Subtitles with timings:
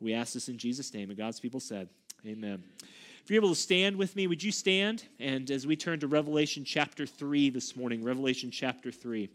[0.00, 1.88] We ask this in Jesus' name, and God's people said,
[2.26, 2.62] Amen.
[3.26, 5.04] If you're able to stand with me, would you stand?
[5.18, 9.28] And as we turn to Revelation chapter 3 this morning, Revelation chapter 3.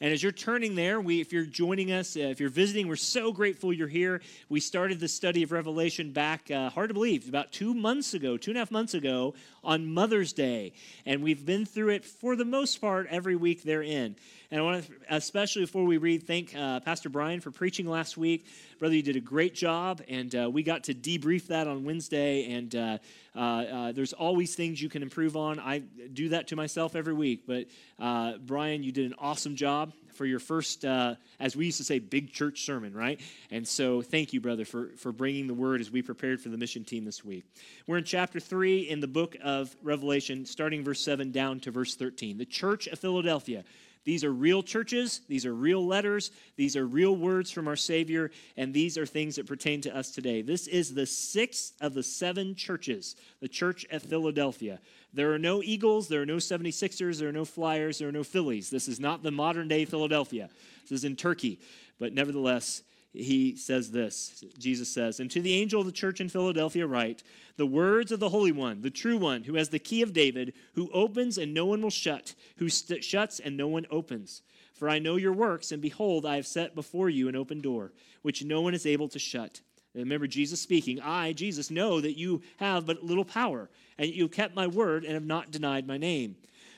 [0.00, 2.94] And as you're turning there, we, if you're joining us, uh, if you're visiting, we're
[2.94, 4.20] so grateful you're here.
[4.48, 8.36] We started the study of Revelation back, uh, hard to believe, about two months ago,
[8.36, 10.74] two and a half months ago on Mother's Day.
[11.04, 14.14] And we've been through it for the most part every week therein.
[14.50, 18.16] And I want to, especially before we read, thank uh, Pastor Brian for preaching last
[18.16, 18.46] week.
[18.78, 22.50] Brother, you did a great job, and uh, we got to debrief that on Wednesday.
[22.54, 22.98] And uh,
[23.36, 25.60] uh, uh there's always things you can improve on.
[25.60, 27.42] I do that to myself every week.
[27.46, 27.66] But
[27.98, 31.98] uh, Brian, you did an awesome job for your first, as we used to say,
[31.98, 33.20] big church sermon, right?
[33.50, 36.56] And so thank you, brother, for, for bringing the word as we prepared for the
[36.56, 37.44] mission team this week.
[37.86, 41.94] We're in chapter 3 in the book of Revelation, starting verse 7 down to verse
[41.94, 42.38] 13.
[42.38, 43.62] The church of Philadelphia.
[44.08, 48.30] These are real churches, these are real letters, these are real words from our Savior,
[48.56, 50.40] and these are things that pertain to us today.
[50.40, 54.80] This is the sixth of the seven churches, the church at Philadelphia.
[55.12, 58.24] There are no Eagles, there are no 76ers, there are no Flyers, there are no
[58.24, 58.70] Phillies.
[58.70, 60.48] This is not the modern day Philadelphia.
[60.84, 61.60] This is in Turkey.
[61.98, 62.82] But nevertheless,
[63.18, 67.22] he says this Jesus says, And to the angel of the church in Philadelphia, write,
[67.56, 70.54] The words of the Holy One, the true one, who has the key of David,
[70.74, 74.42] who opens and no one will shut, who st- shuts and no one opens.
[74.74, 77.92] For I know your works, and behold, I have set before you an open door,
[78.22, 79.60] which no one is able to shut.
[79.94, 84.24] And remember Jesus speaking, I, Jesus, know that you have but little power, and you
[84.24, 86.36] have kept my word and have not denied my name.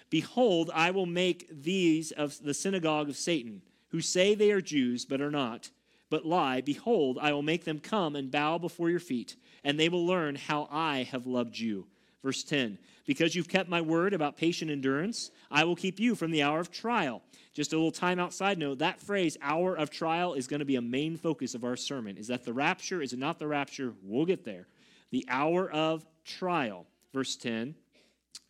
[0.09, 5.05] Behold, I will make these of the synagogue of Satan, who say they are Jews,
[5.05, 5.69] but are not
[6.11, 9.89] but lie, behold, I will make them come and bow before your feet, and they
[9.89, 11.87] will learn how I have loved you.
[12.23, 16.33] Verse 10 Because you've kept my word about patient endurance, I will keep you from
[16.33, 17.23] the hour of trial.
[17.55, 20.77] Just a little time outside note that phrase, hour of trial, is going to be
[20.77, 22.17] a main focus of our sermon.
[22.17, 23.01] Is that the rapture?
[23.01, 23.95] Is it not the rapture?
[24.03, 24.67] We'll get there.
[25.11, 26.87] The hour of trial.
[27.13, 27.75] Verse 10.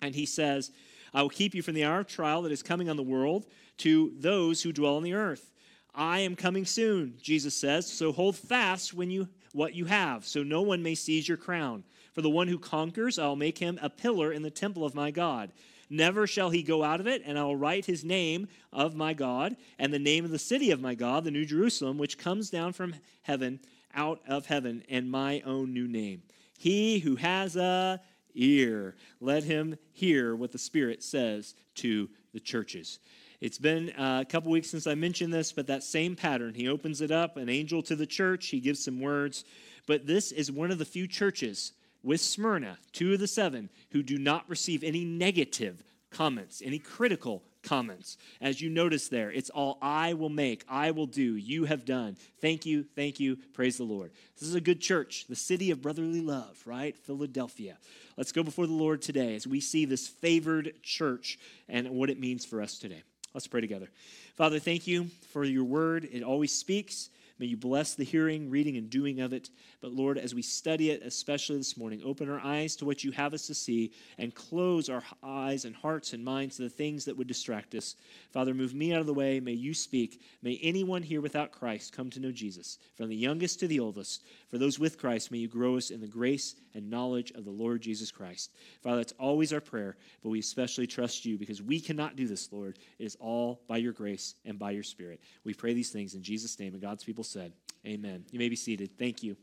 [0.02, 0.70] And he says,
[1.12, 3.46] I will keep you from the hour of trial that is coming on the world
[3.78, 5.49] to those who dwell on the earth.
[5.94, 10.42] I am coming soon, Jesus says, so hold fast when you what you have, so
[10.42, 11.82] no one may seize your crown.
[12.12, 15.10] For the one who conquers, I'll make him a pillar in the temple of my
[15.10, 15.50] God.
[15.88, 19.12] Never shall he go out of it, and I will write his name of my
[19.12, 22.48] God, and the name of the city of my God, the New Jerusalem, which comes
[22.48, 23.58] down from heaven,
[23.92, 26.22] out of heaven, and my own new name.
[26.56, 28.00] He who has a
[28.34, 33.00] ear, let him hear what the Spirit says to the churches.
[33.40, 36.52] It's been uh, a couple weeks since I mentioned this, but that same pattern.
[36.54, 39.44] He opens it up, an angel to the church, he gives some words.
[39.86, 44.02] But this is one of the few churches with Smyrna, two of the seven, who
[44.02, 48.18] do not receive any negative comments, any critical comments.
[48.40, 52.16] As you notice there, it's all I will make, I will do, you have done.
[52.40, 54.12] Thank you, thank you, praise the Lord.
[54.38, 56.96] This is a good church, the city of brotherly love, right?
[56.96, 57.78] Philadelphia.
[58.16, 62.20] Let's go before the Lord today as we see this favored church and what it
[62.20, 63.02] means for us today.
[63.34, 63.88] Let's pray together.
[64.36, 66.08] Father, thank you for your word.
[66.10, 67.10] It always speaks.
[67.38, 69.48] May you bless the hearing, reading, and doing of it.
[69.80, 73.12] But Lord, as we study it, especially this morning, open our eyes to what you
[73.12, 77.06] have us to see and close our eyes and hearts and minds to the things
[77.06, 77.96] that would distract us.
[78.30, 79.40] Father, move me out of the way.
[79.40, 80.20] May you speak.
[80.42, 84.22] May anyone here without Christ come to know Jesus, from the youngest to the oldest.
[84.50, 87.52] For those with Christ, may you grow us in the grace and knowledge of the
[87.52, 88.50] Lord Jesus Christ.
[88.82, 92.52] Father, that's always our prayer, but we especially trust you because we cannot do this,
[92.52, 92.78] Lord.
[92.98, 95.20] It is all by your grace and by your Spirit.
[95.44, 97.52] We pray these things in Jesus' name, and God's people said,
[97.86, 98.24] Amen.
[98.32, 98.90] You may be seated.
[98.98, 99.36] Thank you.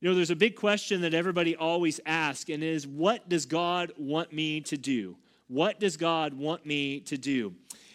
[0.00, 3.92] You know, there's a big question that everybody always asks, and is what does God
[3.98, 5.16] want me to do?
[5.48, 7.54] What does God want me to do?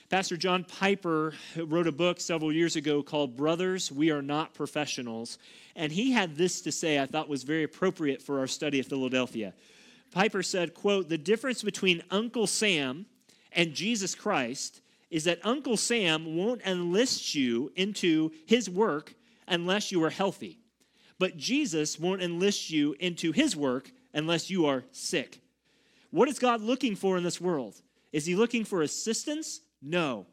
[0.09, 5.37] Pastor John Piper wrote a book several years ago called Brothers, We Are Not Professionals.
[5.75, 8.87] And he had this to say I thought was very appropriate for our study of
[8.87, 9.53] Philadelphia.
[10.11, 13.05] Piper said, quote, the difference between Uncle Sam
[13.51, 19.13] and Jesus Christ is that Uncle Sam won't enlist you into his work
[19.47, 20.57] unless you are healthy.
[21.19, 25.39] But Jesus won't enlist you into his work unless you are sick.
[26.09, 27.79] What is God looking for in this world?
[28.11, 29.61] Is he looking for assistance?
[29.81, 30.25] No.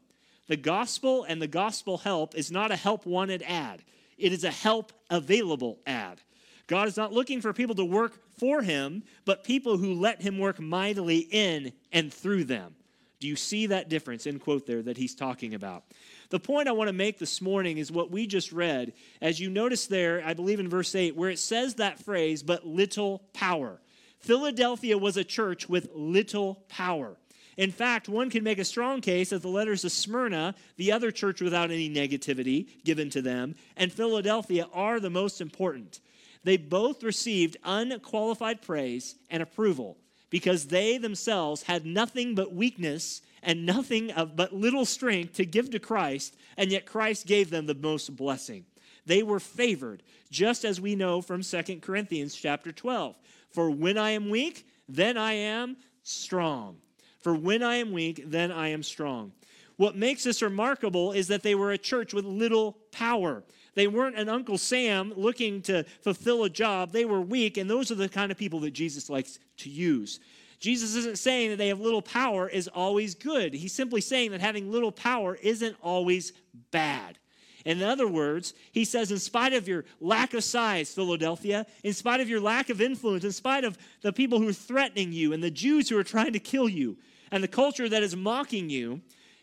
[0.47, 3.83] The gospel and the gospel help is not a help wanted ad,
[4.17, 6.21] it is a help available ad.
[6.67, 10.37] God is not looking for people to work for him, but people who let him
[10.37, 12.75] work mightily in and through them.
[13.19, 15.85] Do you see that difference in quote there that he's talking about?
[16.29, 18.93] The point I want to make this morning is what we just read.
[19.21, 22.67] As you notice there, I believe in verse 8, where it says that phrase, but
[22.67, 23.79] little power.
[24.19, 27.17] Philadelphia was a church with little power.
[27.57, 31.11] In fact, one can make a strong case that the letters of Smyrna, the other
[31.11, 35.99] church without any negativity given to them, and Philadelphia are the most important.
[36.43, 39.97] They both received unqualified praise and approval
[40.29, 45.71] because they themselves had nothing but weakness and nothing of but little strength to give
[45.71, 48.65] to Christ, and yet Christ gave them the most blessing.
[49.05, 53.17] They were favored, just as we know from Second Corinthians chapter 12.
[53.49, 56.77] For when I am weak, then I am strong.
[57.21, 59.31] For when I am weak, then I am strong.
[59.77, 63.43] What makes this remarkable is that they were a church with little power.
[63.75, 66.91] They weren't an Uncle Sam looking to fulfill a job.
[66.91, 70.19] They were weak, and those are the kind of people that Jesus likes to use.
[70.59, 73.53] Jesus isn't saying that they have little power is always good.
[73.53, 76.33] He's simply saying that having little power isn't always
[76.71, 77.19] bad.
[77.67, 82.21] In other words, he says, in spite of your lack of size, Philadelphia, in spite
[82.21, 85.43] of your lack of influence, in spite of the people who are threatening you and
[85.43, 86.95] the Jews who are trying to kill you
[87.29, 89.01] and the culture that is mocking you,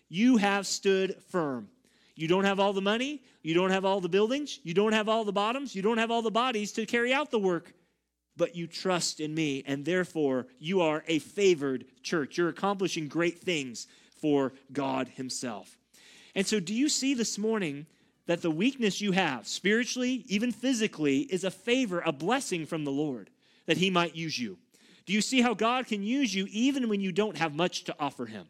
[0.09, 1.69] you have stood firm.
[2.17, 5.06] You don't have all the money, you don't have all the buildings, you don't have
[5.06, 7.75] all the bottoms, you don't have all the bodies to carry out the work,
[8.38, 12.38] but you trust in me, and therefore you are a favored church.
[12.38, 13.87] You're accomplishing great things
[14.19, 15.76] for God Himself.
[16.35, 17.85] And so, do you see this morning
[18.26, 22.93] that the weakness you have, spiritually, even physically, is a favor, a blessing from the
[22.93, 23.31] Lord,
[23.67, 24.59] that He might use you.
[25.06, 27.97] Do you see how God can use you even when you don't have much to
[27.99, 28.47] offer Him?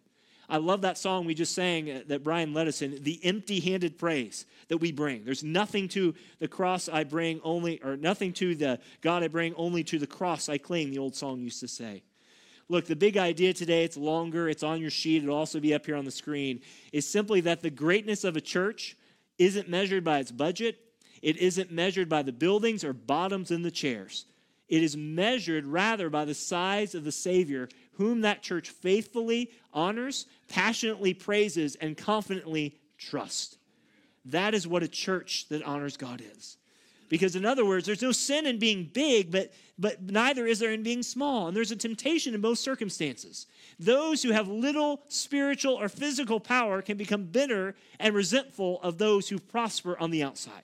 [0.49, 3.61] I love that song we just sang uh, that Brian led us in, the empty
[3.61, 5.25] handed praise that we bring.
[5.25, 9.55] There's nothing to the cross I bring only, or nothing to the God I bring,
[9.55, 12.03] only to the cross I cling, the old song used to say.
[12.69, 15.85] Look, the big idea today, it's longer, it's on your sheet, it'll also be up
[15.87, 16.61] here on the screen,
[16.93, 18.97] is simply that the greatness of a church
[19.39, 20.79] isn't measured by its budget,
[21.23, 24.27] it isn't measured by the buildings or bottoms in the chairs.
[24.69, 30.27] It is measured rather by the size of the Savior, whom that church faithfully honors,
[30.49, 33.57] passionately praises, and confidently trusts.
[34.25, 36.57] That is what a church that honors God is.
[37.09, 40.73] Because, in other words, there's no sin in being big, but, but neither is there
[40.73, 41.49] in being small.
[41.49, 43.47] And there's a temptation in both circumstances.
[43.79, 49.29] Those who have little spiritual or physical power can become bitter and resentful of those
[49.29, 50.63] who prosper on the outside.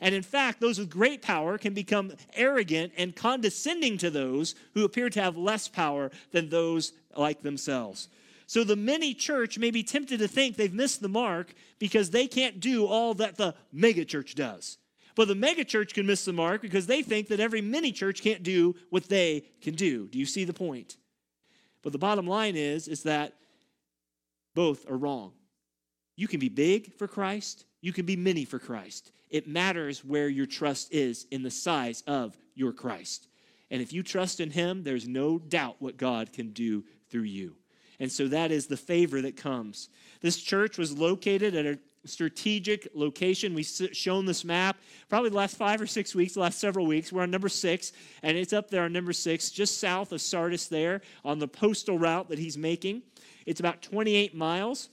[0.00, 4.84] And in fact, those with great power can become arrogant and condescending to those who
[4.84, 8.08] appear to have less power than those like themselves.
[8.46, 12.26] So the mini church may be tempted to think they've missed the mark because they
[12.26, 14.78] can't do all that the megachurch does.
[15.14, 18.42] But the megachurch can miss the mark because they think that every mini church can't
[18.42, 20.08] do what they can do.
[20.08, 20.96] Do you see the point?
[21.82, 23.34] But the bottom line is is that
[24.54, 25.32] both are wrong.
[26.16, 29.12] You can be big for Christ, you can be many for Christ.
[29.30, 33.26] It matters where your trust is in the size of your Christ.
[33.70, 37.56] And if you trust in him, there's no doubt what God can do through you.
[37.98, 39.88] And so that is the favor that comes.
[40.20, 43.54] This church was located at a strategic location.
[43.54, 44.76] We've shown this map
[45.08, 47.12] probably the last five or six weeks, the last several weeks.
[47.12, 47.92] We're on number six,
[48.22, 51.98] and it's up there on number six, just south of Sardis, there on the postal
[51.98, 53.02] route that he's making.
[53.46, 54.88] It's about 28 miles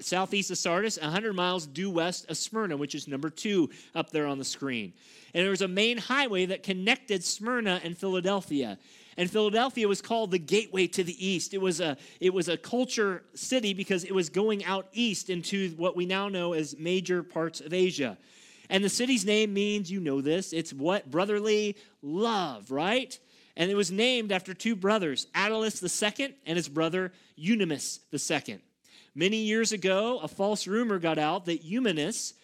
[0.00, 4.26] southeast of Sardis, 100 miles due west of Smyrna, which is number two up there
[4.26, 4.92] on the screen.
[5.34, 8.78] And there was a main highway that connected Smyrna and Philadelphia.
[9.16, 11.54] And Philadelphia was called the gateway to the east.
[11.54, 15.70] It was a it was a culture city because it was going out east into
[15.76, 18.18] what we now know as major parts of Asia.
[18.68, 21.10] And the city's name means, you know this, it's what?
[21.10, 23.18] Brotherly love, right?
[23.56, 28.58] And it was named after two brothers, Attalus II and his brother Eunymus II.
[29.14, 32.34] Many years ago, a false rumor got out that Eumenes,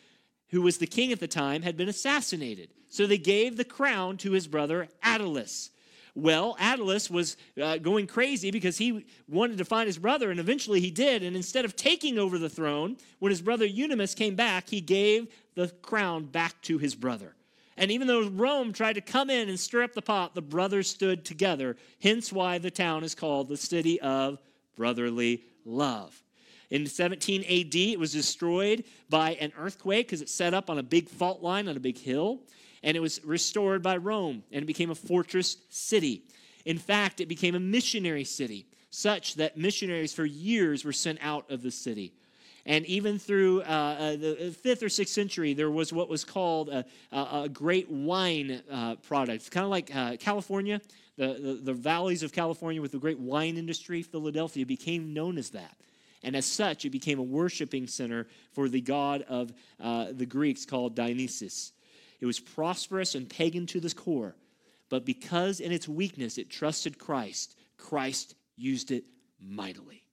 [0.48, 2.70] who was the king at the time, had been assassinated.
[2.88, 5.68] So they gave the crown to his brother Attalus.
[6.14, 10.80] Well, Attalus was uh, going crazy because he wanted to find his brother, and eventually
[10.80, 11.22] he did.
[11.22, 15.28] And instead of taking over the throne, when his brother Eunymus came back, he gave
[15.54, 17.34] the crown back to his brother.
[17.78, 20.90] And even though Rome tried to come in and stir up the pot, the brothers
[20.90, 21.76] stood together.
[22.02, 24.38] Hence why the town is called the city of
[24.76, 26.22] brotherly love.
[26.70, 30.82] In 17 AD, it was destroyed by an earthquake because it set up on a
[30.82, 32.40] big fault line on a big hill
[32.82, 36.22] and it was restored by Rome and it became a fortress city.
[36.64, 41.50] In fact, it became a missionary city, such that missionaries for years were sent out
[41.50, 42.12] of the city.
[42.64, 46.68] And even through uh, uh, the fifth or sixth century, there was what was called
[46.68, 50.80] a, a, a great wine uh, product, kind of like uh, California.
[51.16, 55.50] The, the, the valleys of California with the great wine industry, Philadelphia became known as
[55.50, 55.76] that.
[56.22, 60.64] And as such, it became a worshiping center for the god of uh, the Greeks
[60.64, 61.72] called Dionysus.
[62.22, 64.36] It was prosperous and pagan to the core,
[64.88, 69.04] but because in its weakness it trusted Christ, Christ used it
[69.40, 70.04] mightily.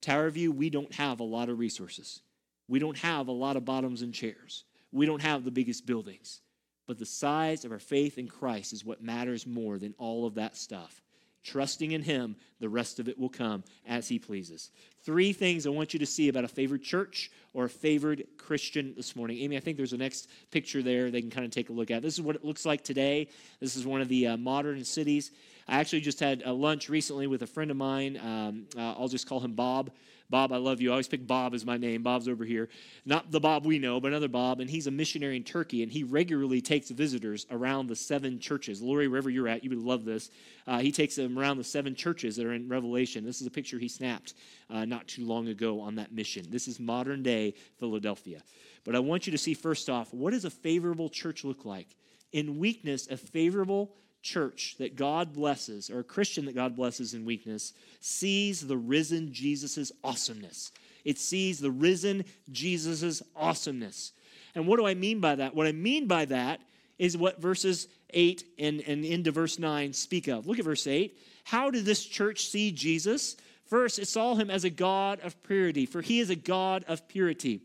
[0.00, 2.22] Tower View, we don't have a lot of resources.
[2.68, 4.62] We don't have a lot of bottoms and chairs.
[4.92, 6.40] We don't have the biggest buildings.
[6.86, 10.36] But the size of our faith in Christ is what matters more than all of
[10.36, 11.02] that stuff.
[11.44, 14.70] Trusting in Him, the rest of it will come as He pleases.
[15.02, 18.94] Three things I want you to see about a favored church or a favored Christian
[18.96, 19.38] this morning.
[19.38, 21.90] Amy, I think there's a next picture there they can kind of take a look
[21.90, 22.00] at.
[22.00, 23.28] This is what it looks like today.
[23.60, 25.30] This is one of the uh, modern cities.
[25.68, 28.18] I actually just had a lunch recently with a friend of mine.
[28.22, 29.90] Um, uh, I'll just call him Bob.
[30.30, 30.90] Bob, I love you.
[30.90, 32.02] I always pick Bob as my name.
[32.02, 32.68] Bob's over here.
[33.04, 34.60] Not the Bob we know, but another Bob.
[34.60, 38.80] And he's a missionary in Turkey, and he regularly takes visitors around the seven churches.
[38.80, 40.30] Lori, wherever you're at, you would love this.
[40.66, 43.24] Uh, he takes them around the seven churches that are in Revelation.
[43.24, 44.34] This is a picture he snapped
[44.70, 46.46] uh, not too long ago on that mission.
[46.48, 48.42] This is modern day Philadelphia.
[48.84, 51.96] But I want you to see first off, what does a favorable church look like?
[52.32, 57.24] In weakness, a favorable church that God blesses, or a Christian that God blesses in
[57.24, 60.72] weakness, sees the risen Jesus' awesomeness.
[61.04, 64.12] It sees the risen Jesus' awesomeness.
[64.56, 65.54] And what do I mean by that?
[65.54, 66.60] What I mean by that
[66.98, 70.46] is what verses 8 and, and into verse 9 speak of.
[70.46, 71.16] Look at verse 8.
[71.44, 73.36] How did this church see Jesus?
[73.66, 77.06] First, it saw him as a God of purity, for he is a God of
[77.08, 77.60] purity.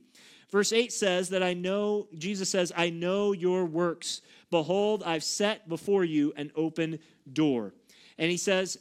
[0.50, 4.22] Verse 8 says that I know, Jesus says, I know your works.
[4.52, 7.00] Behold, I've set before you an open
[7.32, 7.74] door.
[8.18, 8.78] And he says,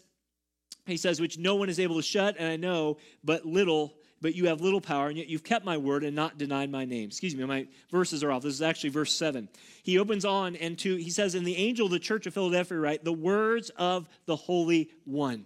[0.86, 4.34] he says, which no one is able to shut, and I know, but little, but
[4.34, 7.08] you have little power, and yet you've kept my word and not denied my name.
[7.08, 8.42] Excuse me, my verses are off.
[8.42, 9.48] This is actually verse 7.
[9.82, 12.78] He opens on and to, he says, in the angel of the church of Philadelphia,
[12.78, 15.44] right, the words of the Holy One.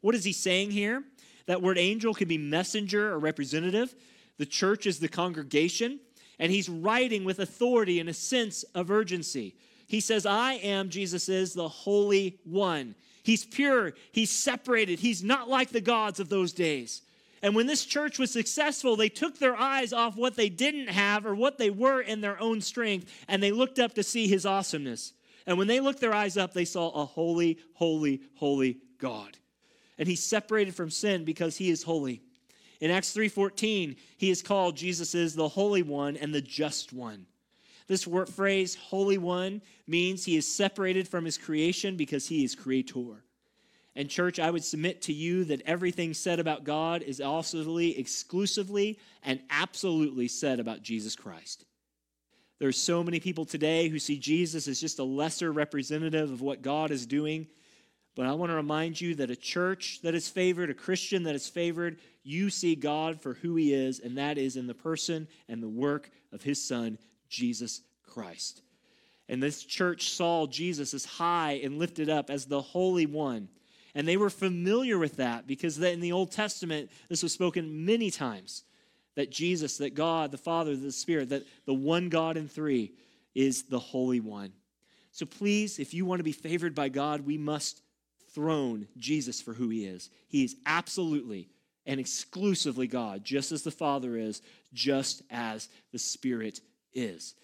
[0.00, 1.02] What is he saying here?
[1.46, 3.94] That word angel can be messenger or representative.
[4.38, 6.00] The church is the congregation,
[6.38, 9.54] and he's writing with authority and a sense of urgency.
[9.86, 12.94] He says, I am, Jesus is, the Holy One.
[13.22, 17.02] He's pure, he's separated, he's not like the gods of those days.
[17.42, 21.26] And when this church was successful, they took their eyes off what they didn't have
[21.26, 24.46] or what they were in their own strength, and they looked up to see his
[24.46, 25.12] awesomeness.
[25.46, 29.36] And when they looked their eyes up, they saw a holy, holy, holy God.
[29.98, 32.22] And he's separated from sin because he is holy.
[32.80, 37.26] In Acts 3:14, he is called Jesus is the holy one and the just one.
[37.86, 42.54] This word phrase holy one means he is separated from his creation because he is
[42.54, 43.24] creator.
[43.96, 48.98] And church, I would submit to you that everything said about God is also exclusively
[49.22, 51.64] and absolutely said about Jesus Christ.
[52.58, 56.62] There's so many people today who see Jesus as just a lesser representative of what
[56.62, 57.46] God is doing.
[58.14, 61.34] But I want to remind you that a church that is favored, a Christian that
[61.34, 65.26] is favored, you see God for who he is, and that is in the person
[65.48, 68.62] and the work of his son, Jesus Christ.
[69.28, 73.48] And this church saw Jesus as high and lifted up as the Holy One.
[73.94, 78.10] And they were familiar with that because in the Old Testament, this was spoken many
[78.10, 78.64] times
[79.14, 82.92] that Jesus, that God, the Father, the Spirit, that the one God in three
[83.34, 84.52] is the Holy One.
[85.12, 87.80] So please, if you want to be favored by God, we must
[88.34, 90.10] throne Jesus for who he is.
[90.28, 91.48] He is absolutely
[91.86, 96.60] and exclusively God, just as the Father is, just as the Spirit
[96.92, 97.34] is.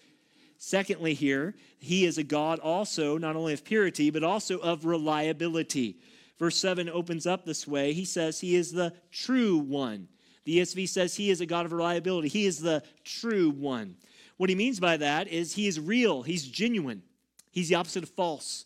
[0.57, 5.97] Secondly, here, he is a God also, not only of purity, but also of reliability.
[6.37, 7.93] Verse 7 opens up this way.
[7.93, 10.07] He says he is the true one.
[10.43, 12.27] The ESV says he is a God of reliability.
[12.27, 13.95] He is the true one.
[14.37, 17.03] What he means by that is he is real, he's genuine,
[17.51, 18.65] he's the opposite of false.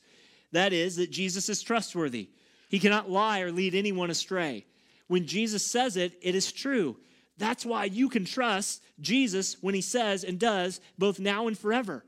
[0.52, 2.30] That is, that Jesus is trustworthy.
[2.70, 4.66] He cannot lie or lead anyone astray.
[5.08, 6.98] When Jesus says it, it is true.
[7.38, 12.06] That's why you can trust Jesus when he says and does, both now and forever.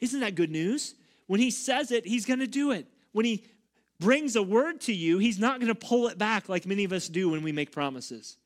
[0.00, 0.94] Isn't that good news?
[1.26, 2.86] When he says it, he's going to do it.
[3.12, 3.44] When he
[4.00, 6.92] brings a word to you, he's not going to pull it back like many of
[6.92, 8.36] us do when we make promises.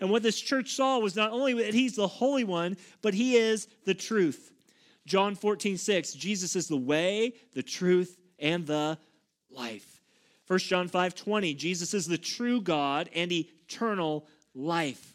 [0.00, 3.36] And what this church saw was not only that he's the Holy One, but he
[3.36, 4.52] is the truth.
[5.06, 8.98] John 14, 6, Jesus is the way, the truth, and the
[9.50, 10.00] life.
[10.48, 15.14] 1 John 5 20, Jesus is the true God and eternal life.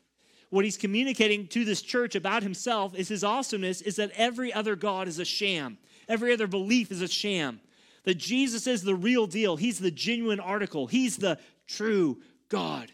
[0.49, 4.75] What he's communicating to this church about himself is his awesomeness is that every other
[4.75, 5.77] God is a sham.
[6.07, 7.59] Every other belief is a sham.
[8.05, 9.57] That Jesus is the real deal.
[9.57, 10.87] He's the genuine article.
[10.87, 12.91] He's the true God.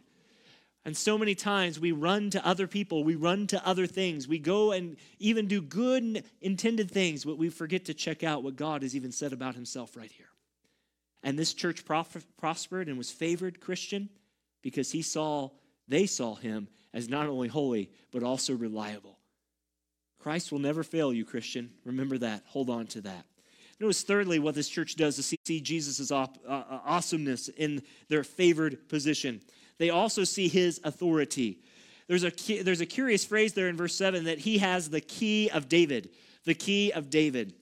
[0.86, 4.38] And so many times we run to other people, we run to other things, we
[4.38, 8.82] go and even do good intended things, but we forget to check out what God
[8.82, 10.28] has even said about himself right here.
[11.24, 14.10] And this church prospered and was favored Christian
[14.62, 15.52] because he saw,
[15.88, 19.18] they saw him as not only holy, but also reliable.
[20.20, 21.72] Christ will never fail you, Christian.
[21.86, 22.44] Remember that.
[22.48, 23.25] Hold on to that.
[23.80, 28.88] Notice, thirdly, what this church does to see Jesus' uh, uh, awesomeness in their favored
[28.88, 29.42] position.
[29.77, 31.60] They also see his authority.
[32.08, 32.32] There's a,
[32.63, 36.10] there's a curious phrase there in verse 7 that he has the key of David,
[36.46, 37.53] the key of David.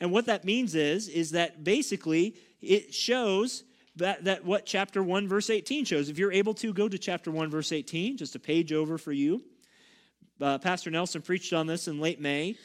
[0.00, 3.64] And what that means is, is that basically it shows
[3.96, 6.08] that, that what chapter 1, verse 18 shows.
[6.08, 9.12] If you're able to, go to chapter 1, verse 18, just a page over for
[9.12, 9.42] you.
[10.40, 12.56] Uh, Pastor Nelson preached on this in late May.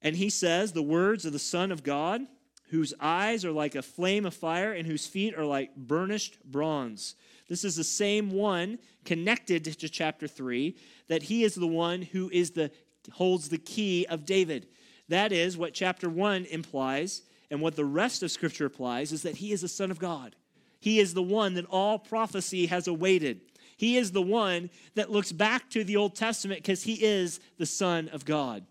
[0.00, 2.22] And he says, The words of the Son of God,
[2.70, 7.14] whose eyes are like a flame of fire and whose feet are like burnished bronze.
[7.48, 10.76] This is the same one connected to chapter 3
[11.08, 12.70] that he is the one who is the
[13.12, 14.66] holds the key of David.
[15.08, 19.36] That is what chapter 1 implies and what the rest of scripture implies is that
[19.36, 20.34] he is the son of God.
[20.80, 23.40] He is the one that all prophecy has awaited.
[23.76, 27.66] He is the one that looks back to the Old Testament because he is the
[27.66, 28.64] son of God.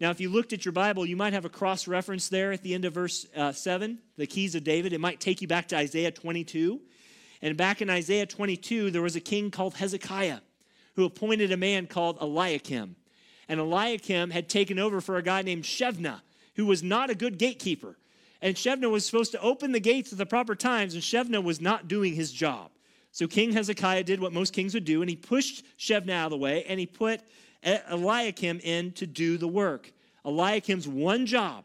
[0.00, 2.62] Now, if you looked at your Bible, you might have a cross reference there at
[2.62, 4.92] the end of verse uh, 7, the keys of David.
[4.92, 6.80] It might take you back to Isaiah 22.
[7.40, 10.40] And back in Isaiah 22, there was a king called Hezekiah
[10.96, 12.96] who appointed a man called Eliakim.
[13.48, 16.20] And Eliakim had taken over for a guy named Shevna,
[16.56, 17.96] who was not a good gatekeeper.
[18.42, 21.60] And Shevna was supposed to open the gates at the proper times, and Shevna was
[21.60, 22.70] not doing his job.
[23.12, 26.30] So King Hezekiah did what most kings would do, and he pushed Shevna out of
[26.30, 27.20] the way, and he put
[27.62, 29.92] Eliakim in to do the work.
[30.24, 31.64] Eliakim's one job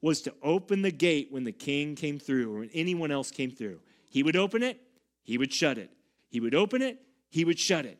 [0.00, 3.50] was to open the gate when the king came through or when anyone else came
[3.50, 3.80] through.
[4.10, 4.80] He would open it,
[5.24, 5.90] he would shut it.
[6.28, 7.00] He would open it,
[7.30, 7.98] he would shut it.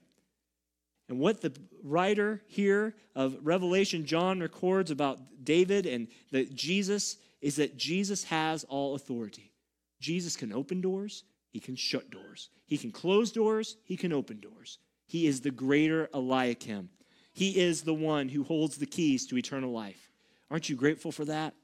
[1.09, 1.53] And what the
[1.83, 8.65] writer here of Revelation, John, records about David and that Jesus is that Jesus has
[8.65, 9.53] all authority.
[10.01, 12.49] Jesus can open doors, he can shut doors.
[12.67, 14.79] He can close doors, he can open doors.
[15.07, 16.89] He is the greater Eliakim.
[17.33, 20.11] He is the one who holds the keys to eternal life.
[20.51, 21.55] Aren't you grateful for that?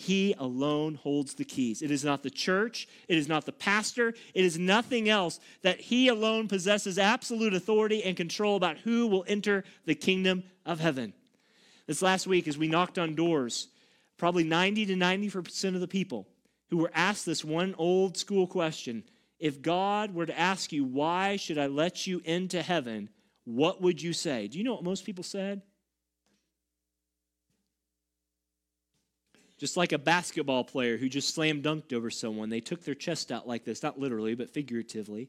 [0.00, 1.82] He alone holds the keys.
[1.82, 5.78] It is not the church, it is not the pastor, it is nothing else that
[5.78, 11.12] he alone possesses absolute authority and control about who will enter the kingdom of heaven.
[11.86, 13.68] This last week, as we knocked on doors,
[14.16, 16.26] probably 90 to 94% of the people
[16.70, 19.04] who were asked this one old school question
[19.38, 23.10] if God were to ask you, Why should I let you into heaven?
[23.44, 24.46] what would you say?
[24.48, 25.62] Do you know what most people said?
[29.60, 33.30] Just like a basketball player who just slam dunked over someone, they took their chest
[33.30, 35.28] out like this, not literally, but figuratively,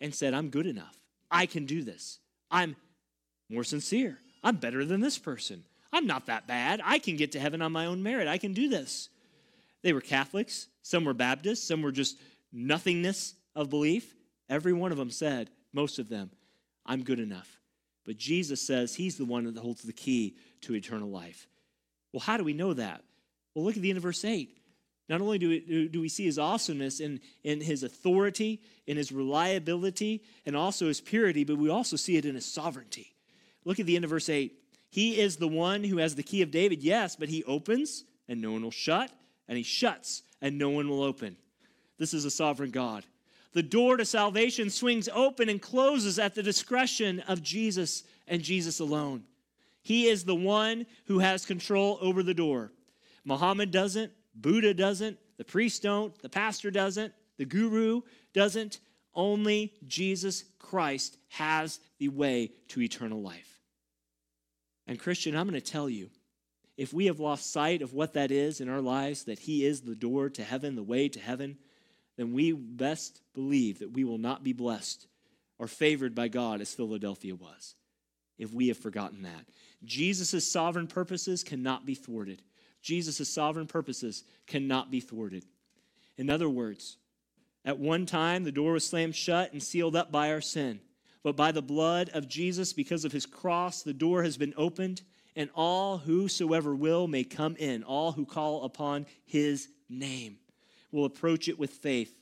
[0.00, 0.98] and said, I'm good enough.
[1.30, 2.18] I can do this.
[2.50, 2.74] I'm
[3.48, 4.18] more sincere.
[4.42, 5.62] I'm better than this person.
[5.92, 6.80] I'm not that bad.
[6.84, 8.26] I can get to heaven on my own merit.
[8.26, 9.08] I can do this.
[9.82, 10.66] They were Catholics.
[10.82, 11.62] Some were Baptists.
[11.62, 12.18] Some were just
[12.52, 14.16] nothingness of belief.
[14.48, 16.32] Every one of them said, most of them,
[16.84, 17.60] I'm good enough.
[18.04, 21.46] But Jesus says he's the one that holds the key to eternal life.
[22.12, 23.04] Well, how do we know that?
[23.54, 24.56] Well, look at the end of verse 8.
[25.08, 29.10] Not only do we, do we see his awesomeness in, in his authority, in his
[29.10, 33.16] reliability, and also his purity, but we also see it in his sovereignty.
[33.64, 34.52] Look at the end of verse 8.
[34.88, 38.40] He is the one who has the key of David, yes, but he opens and
[38.40, 39.10] no one will shut,
[39.48, 41.36] and he shuts and no one will open.
[41.98, 43.04] This is a sovereign God.
[43.52, 48.78] The door to salvation swings open and closes at the discretion of Jesus and Jesus
[48.78, 49.24] alone.
[49.82, 52.70] He is the one who has control over the door.
[53.24, 58.02] Muhammad doesn't, Buddha doesn't, the priest don't, the pastor doesn't, the guru
[58.34, 58.80] doesn't.
[59.14, 63.60] Only Jesus Christ has the way to eternal life.
[64.86, 66.10] And, Christian, I'm going to tell you
[66.76, 69.80] if we have lost sight of what that is in our lives, that He is
[69.80, 71.58] the door to heaven, the way to heaven,
[72.16, 75.06] then we best believe that we will not be blessed
[75.58, 77.74] or favored by God as Philadelphia was
[78.38, 79.46] if we have forgotten that.
[79.84, 82.42] Jesus' sovereign purposes cannot be thwarted.
[82.82, 85.44] Jesus' sovereign purposes cannot be thwarted.
[86.16, 86.96] In other words,
[87.64, 90.80] at one time the door was slammed shut and sealed up by our sin.
[91.22, 95.02] But by the blood of Jesus, because of his cross, the door has been opened,
[95.36, 97.82] and all whosoever will may come in.
[97.82, 100.38] All who call upon his name
[100.90, 102.14] will approach it with faith.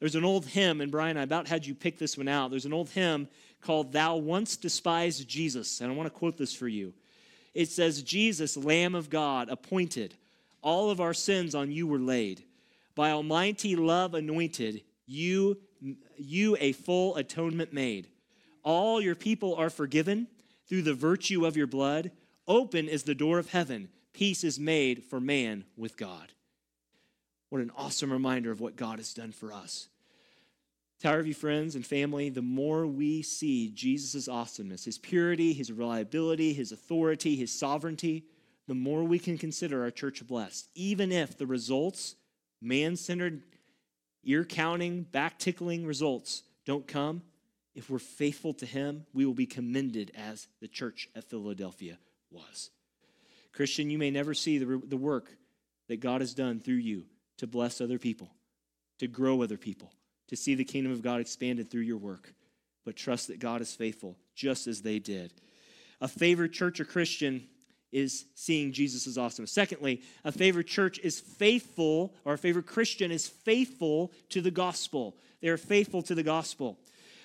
[0.00, 2.50] There's an old hymn, and Brian, I about had you pick this one out.
[2.50, 3.28] There's an old hymn
[3.60, 6.92] called Thou Once Despised Jesus, and I want to quote this for you.
[7.54, 10.14] It says, Jesus, Lamb of God, appointed,
[10.60, 12.42] all of our sins on you were laid.
[12.94, 15.58] By almighty love anointed, you,
[16.16, 18.08] you a full atonement made.
[18.64, 20.26] all your people are forgiven
[20.68, 22.10] through the virtue of your blood.
[22.48, 23.88] Open is the door of heaven.
[24.12, 26.32] Peace is made for man with God.
[27.50, 29.88] What an awesome reminder of what God has done for us.
[31.04, 36.54] Tower View friends and family, the more we see Jesus' awesomeness, his purity, his reliability,
[36.54, 38.24] his authority, his sovereignty,
[38.68, 42.16] the more we can consider our church blessed, even if the results,
[42.62, 43.42] man centered,
[44.22, 47.20] ear counting, back tickling results, don't come.
[47.74, 51.98] If we're faithful to him, we will be commended as the church at Philadelphia
[52.30, 52.70] was.
[53.52, 55.36] Christian, you may never see the, the work
[55.88, 57.04] that God has done through you
[57.36, 58.30] to bless other people,
[59.00, 59.92] to grow other people,
[60.28, 62.34] to see the kingdom of God expanded through your work.
[62.84, 65.32] But trust that God is faithful, just as they did.
[66.00, 67.48] A favored church or Christian
[67.92, 69.46] is seeing Jesus as awesome.
[69.46, 75.16] Secondly, a favorite church is faithful, or a favorite Christian is faithful to the gospel.
[75.40, 76.78] They are faithful to the gospel.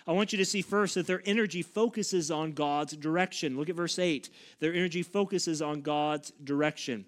[0.06, 3.58] I want you to see first that their energy focuses on God's direction.
[3.58, 4.30] Look at verse 8.
[4.60, 7.06] Their energy focuses on God's direction.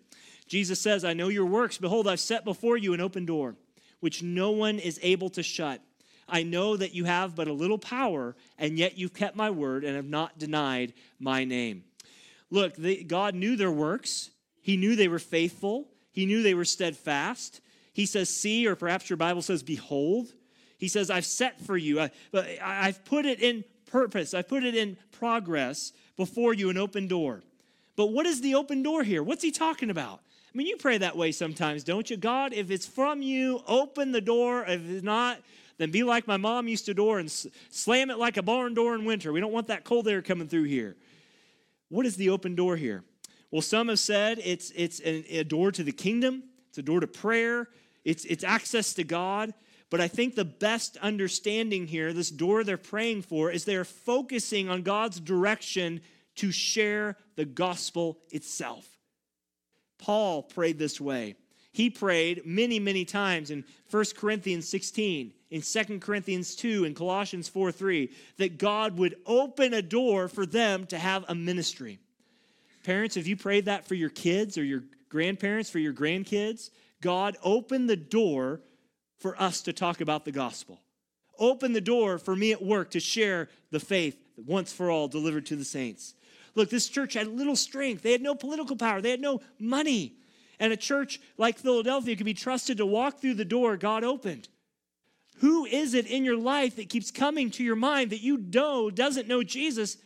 [0.48, 1.78] Jesus says, I know your works.
[1.78, 3.56] Behold, I've set before you an open door,
[4.02, 5.82] which no one is able to shut.
[6.28, 9.84] I know that you have but a little power, and yet you've kept my word
[9.84, 11.84] and have not denied my name.
[12.50, 12.76] Look,
[13.08, 14.30] God knew their works.
[14.62, 15.88] He knew they were faithful.
[16.12, 17.62] He knew they were steadfast.
[17.94, 20.34] He says, See, or perhaps your Bible says, Behold.
[20.78, 24.64] He says, I've set for you, uh, I, I've put it in purpose, I've put
[24.64, 27.44] it in progress before you, an open door.
[27.96, 29.22] But what is the open door here?
[29.22, 30.22] What's he talking about?
[30.54, 32.18] I mean, you pray that way sometimes, don't you?
[32.18, 34.66] God, if it's from you, open the door.
[34.68, 35.40] If it's not,
[35.78, 37.32] then be like my mom used to door and
[37.70, 39.32] slam it like a barn door in winter.
[39.32, 40.98] We don't want that cold air coming through here.
[41.88, 43.04] What is the open door here?
[43.50, 47.08] Well, some have said it's, it's a door to the kingdom, it's a door to
[47.08, 47.68] prayer,
[48.06, 49.54] it's, it's access to God.
[49.90, 54.70] But I think the best understanding here, this door they're praying for, is they're focusing
[54.70, 56.00] on God's direction
[56.36, 58.91] to share the gospel itself.
[60.02, 61.36] Paul prayed this way.
[61.72, 67.48] He prayed many, many times in 1 Corinthians 16, in 2 Corinthians 2, in Colossians
[67.48, 72.00] 4 3, that God would open a door for them to have a ministry.
[72.84, 76.72] Parents, have you prayed that for your kids or your grandparents, for your grandkids?
[77.00, 78.62] God, open the door
[79.20, 80.82] for us to talk about the gospel.
[81.40, 85.46] Open the door for me at work to share the faith once for all delivered
[85.48, 86.16] to the saints.
[86.56, 88.04] Look, this church had little strength.
[88.04, 90.16] They had no political power, they had no money.
[90.60, 94.48] And a church like Philadelphia could be trusted to walk through the door God opened.
[95.38, 98.92] Who is it in your life that keeps coming to your mind that you know
[98.92, 99.98] doesn't know Jesus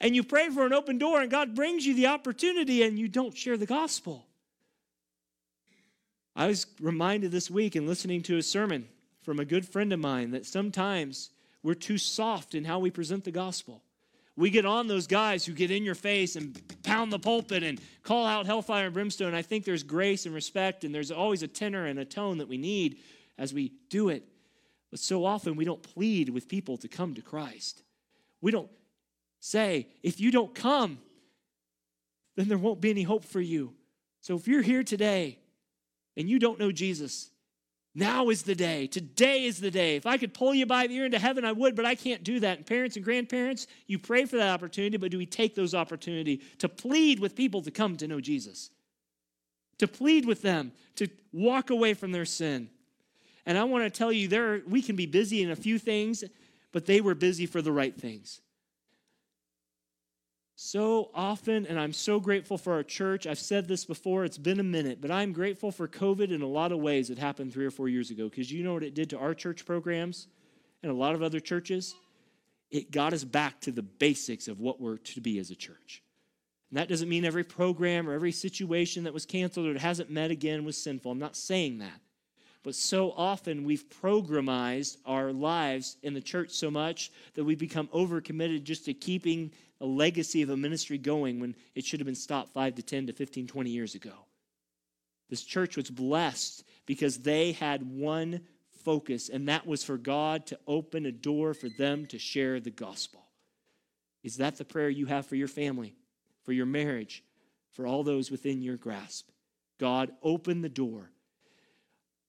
[0.00, 3.06] and you pray for an open door and God brings you the opportunity and you
[3.06, 4.24] don't share the gospel?
[6.34, 8.88] I was reminded this week in listening to a sermon
[9.22, 11.30] from a good friend of mine that sometimes
[11.62, 13.82] we're too soft in how we present the gospel.
[14.38, 17.80] We get on those guys who get in your face and pound the pulpit and
[18.04, 19.34] call out hellfire and brimstone.
[19.34, 22.46] I think there's grace and respect, and there's always a tenor and a tone that
[22.46, 23.00] we need
[23.36, 24.22] as we do it.
[24.92, 27.82] But so often we don't plead with people to come to Christ.
[28.40, 28.70] We don't
[29.40, 30.98] say, if you don't come,
[32.36, 33.74] then there won't be any hope for you.
[34.20, 35.40] So if you're here today
[36.16, 37.28] and you don't know Jesus,
[37.98, 38.86] now is the day.
[38.86, 39.96] Today is the day.
[39.96, 42.22] If I could pull you by the ear into heaven, I would, but I can't
[42.22, 42.58] do that.
[42.58, 46.40] And parents and grandparents, you pray for that opportunity, but do we take those opportunity
[46.58, 48.70] to plead with people to come to know Jesus?
[49.78, 52.70] To plead with them to walk away from their sin.
[53.46, 56.22] And I want to tell you, there we can be busy in a few things,
[56.72, 58.40] but they were busy for the right things.
[60.60, 63.28] So often, and I'm so grateful for our church.
[63.28, 66.48] I've said this before, it's been a minute, but I'm grateful for COVID in a
[66.48, 67.10] lot of ways.
[67.10, 69.34] It happened three or four years ago because you know what it did to our
[69.34, 70.26] church programs
[70.82, 71.94] and a lot of other churches?
[72.72, 76.02] It got us back to the basics of what we're to be as a church.
[76.70, 80.10] And that doesn't mean every program or every situation that was canceled or it hasn't
[80.10, 81.12] met again was sinful.
[81.12, 82.00] I'm not saying that.
[82.64, 87.86] But so often we've programized our lives in the church so much that we become
[87.94, 92.14] overcommitted just to keeping a legacy of a ministry going when it should have been
[92.14, 94.12] stopped 5 to 10 to 15, 20 years ago.
[95.30, 98.40] This church was blessed because they had one
[98.84, 102.70] focus, and that was for God to open a door for them to share the
[102.70, 103.24] gospel.
[104.24, 105.94] Is that the prayer you have for your family,
[106.44, 107.22] for your marriage,
[107.72, 109.28] for all those within your grasp?
[109.78, 111.10] God, open the door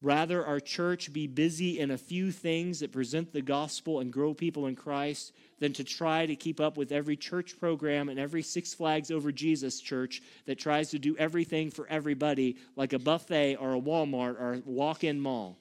[0.01, 4.33] Rather, our church be busy in a few things that present the gospel and grow
[4.33, 8.41] people in Christ than to try to keep up with every church program and every
[8.41, 13.57] Six Flags Over Jesus church that tries to do everything for everybody like a buffet
[13.57, 15.57] or a Walmart or a walk in mall.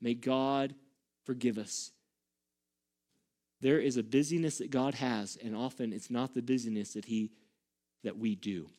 [0.00, 0.74] May God
[1.24, 1.92] forgive us.
[3.60, 7.30] There is a busyness that God has, and often it's not the busyness that He
[8.02, 8.70] that we do.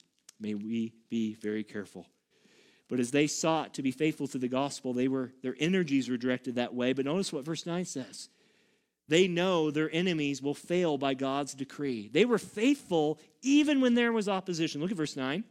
[0.42, 2.06] May we be very careful.
[2.94, 6.16] But as they sought to be faithful to the gospel, they were their energies were
[6.16, 6.94] directed that way.
[6.94, 8.30] But notice what verse 9 says.
[9.08, 12.08] They know their enemies will fail by God's decree.
[12.14, 14.80] They were faithful even when there was opposition.
[14.80, 15.44] Look at verse 9.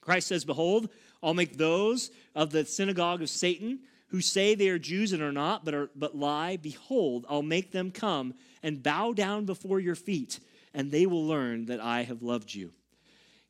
[0.00, 0.88] Christ says, Behold,
[1.22, 5.30] I'll make those of the synagogue of Satan who say they are Jews and are
[5.30, 6.56] not, but, are, but lie.
[6.56, 10.40] Behold, I'll make them come and bow down before your feet,
[10.74, 12.72] and they will learn that I have loved you.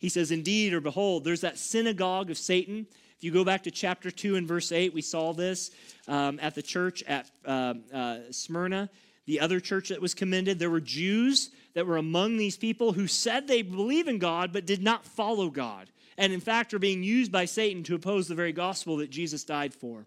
[0.01, 2.87] He says, Indeed, or behold, there's that synagogue of Satan.
[3.17, 5.71] If you go back to chapter 2 and verse 8, we saw this
[6.09, 8.89] um, at the church at uh, uh, Smyrna,
[9.27, 10.59] the other church that was commended.
[10.59, 14.65] There were Jews that were among these people who said they believe in God but
[14.65, 15.91] did not follow God.
[16.17, 19.45] And in fact, are being used by Satan to oppose the very gospel that Jesus
[19.45, 20.07] died for.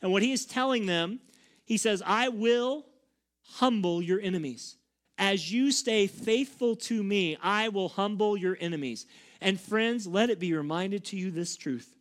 [0.00, 1.20] And what he is telling them,
[1.66, 2.86] he says, I will
[3.42, 4.77] humble your enemies.
[5.18, 9.04] As you stay faithful to me, I will humble your enemies.
[9.40, 11.94] And friends, let it be reminded to you this truth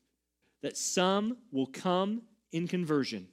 [0.62, 3.28] that some will come in conversion,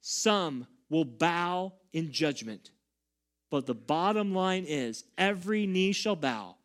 [0.00, 2.70] some will bow in judgment.
[3.50, 6.56] But the bottom line is every knee shall bow,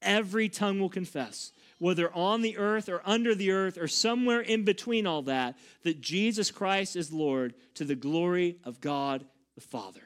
[0.00, 4.64] every tongue will confess, whether on the earth or under the earth or somewhere in
[4.64, 10.05] between all that, that Jesus Christ is Lord to the glory of God the Father.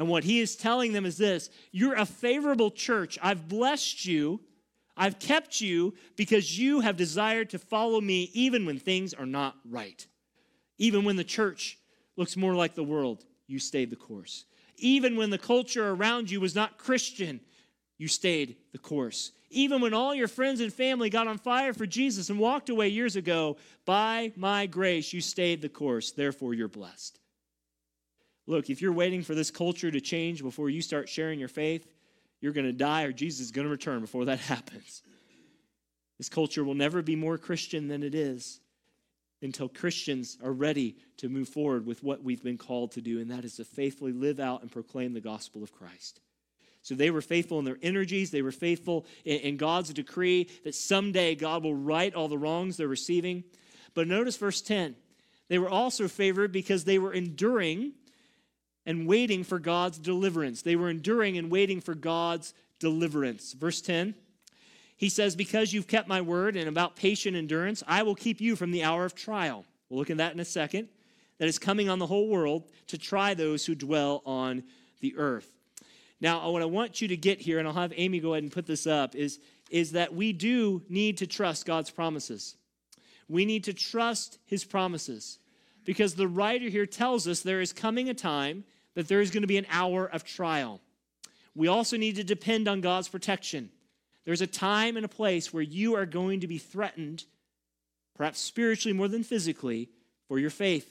[0.00, 3.18] And what he is telling them is this You're a favorable church.
[3.20, 4.40] I've blessed you.
[4.96, 9.56] I've kept you because you have desired to follow me even when things are not
[9.68, 10.06] right.
[10.78, 11.78] Even when the church
[12.16, 14.46] looks more like the world, you stayed the course.
[14.78, 17.38] Even when the culture around you was not Christian,
[17.98, 19.32] you stayed the course.
[19.50, 22.88] Even when all your friends and family got on fire for Jesus and walked away
[22.88, 26.12] years ago, by my grace, you stayed the course.
[26.12, 27.19] Therefore, you're blessed.
[28.50, 31.86] Look, if you're waiting for this culture to change before you start sharing your faith,
[32.40, 35.04] you're going to die or Jesus is going to return before that happens.
[36.18, 38.60] This culture will never be more Christian than it is
[39.40, 43.30] until Christians are ready to move forward with what we've been called to do, and
[43.30, 46.20] that is to faithfully live out and proclaim the gospel of Christ.
[46.82, 48.32] So they were faithful in their energies.
[48.32, 52.88] They were faithful in, God's decree that someday God will right all the wrongs they're
[52.88, 53.44] receiving.
[53.94, 54.96] But notice verse 10.
[55.48, 57.92] They were also favored because they were enduring
[58.86, 60.62] and waiting for God's deliverance.
[60.62, 63.52] They were enduring and waiting for God's deliverance.
[63.52, 64.14] Verse 10,
[64.96, 68.56] he says, Because you've kept my word and about patient endurance, I will keep you
[68.56, 69.64] from the hour of trial.
[69.88, 70.88] We'll look at that in a second.
[71.38, 74.62] That is coming on the whole world to try those who dwell on
[75.00, 75.50] the earth.
[76.20, 78.42] Now, uh, what I want you to get here, and I'll have Amy go ahead
[78.42, 79.40] and put this up, is,
[79.70, 82.56] is that we do need to trust God's promises.
[83.26, 85.38] We need to trust his promises
[85.90, 88.62] because the writer here tells us there is coming a time
[88.94, 90.80] that there is going to be an hour of trial.
[91.56, 93.70] We also need to depend on God's protection.
[94.24, 97.24] There's a time and a place where you are going to be threatened,
[98.14, 99.88] perhaps spiritually more than physically,
[100.28, 100.88] for your faith.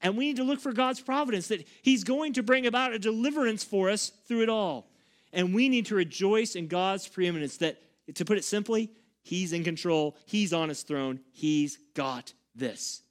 [0.00, 3.00] And we need to look for God's providence that He's going to bring about a
[3.00, 4.88] deliverance for us through it all.
[5.32, 7.82] And we need to rejoice in God's preeminence that,
[8.14, 8.88] to put it simply,
[9.24, 13.02] He's in control, He's on His throne, He's got this.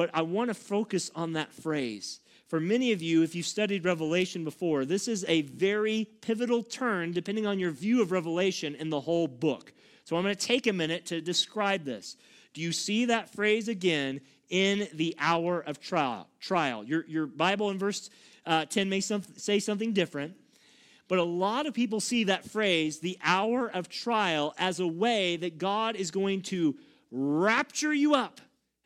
[0.00, 2.20] But I want to focus on that phrase.
[2.48, 7.12] For many of you, if you've studied Revelation before, this is a very pivotal turn,
[7.12, 9.74] depending on your view of Revelation, in the whole book.
[10.04, 12.16] So I'm going to take a minute to describe this.
[12.54, 16.28] Do you see that phrase again in the hour of trial?
[16.40, 16.82] Trial.
[16.82, 18.08] Your, your Bible in verse
[18.46, 20.34] uh, 10 may some, say something different,
[21.08, 25.36] but a lot of people see that phrase, the hour of trial, as a way
[25.36, 26.74] that God is going to
[27.10, 28.40] rapture you up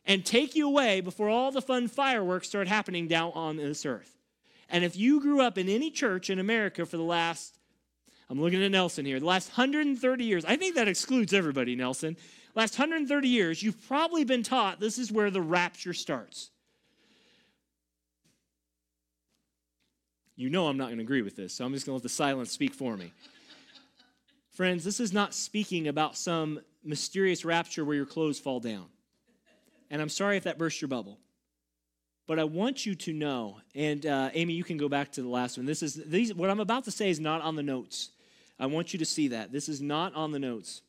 [0.07, 4.19] and take you away before all the fun fireworks start happening down on this earth.
[4.69, 7.59] And if you grew up in any church in America for the last,
[8.29, 12.17] I'm looking at Nelson here, the last 130 years, I think that excludes everybody, Nelson.
[12.55, 16.51] Last 130 years, you've probably been taught this is where the rapture starts.
[20.37, 22.03] You know I'm not going to agree with this, so I'm just going to let
[22.03, 23.13] the silence speak for me.
[24.51, 28.87] Friends, this is not speaking about some mysterious rapture where your clothes fall down.
[29.91, 31.19] And I'm sorry if that burst your bubble.
[32.27, 35.29] But I want you to know, and uh, Amy, you can go back to the
[35.29, 35.67] last one.
[35.67, 38.11] This is these, what I'm about to say is not on the notes.
[38.59, 39.53] I want you to see that.
[39.53, 40.81] This is not on the notes.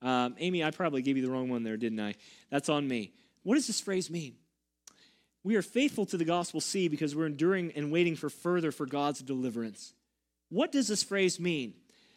[0.00, 2.14] Um, Amy, I probably gave you the wrong one there, didn't I?
[2.50, 3.12] That's on me.
[3.42, 4.36] What does this phrase mean?
[5.44, 8.86] We are faithful to the gospel, see, because we're enduring and waiting for further for
[8.86, 9.92] God's deliverance.
[10.48, 11.74] What does this phrase mean?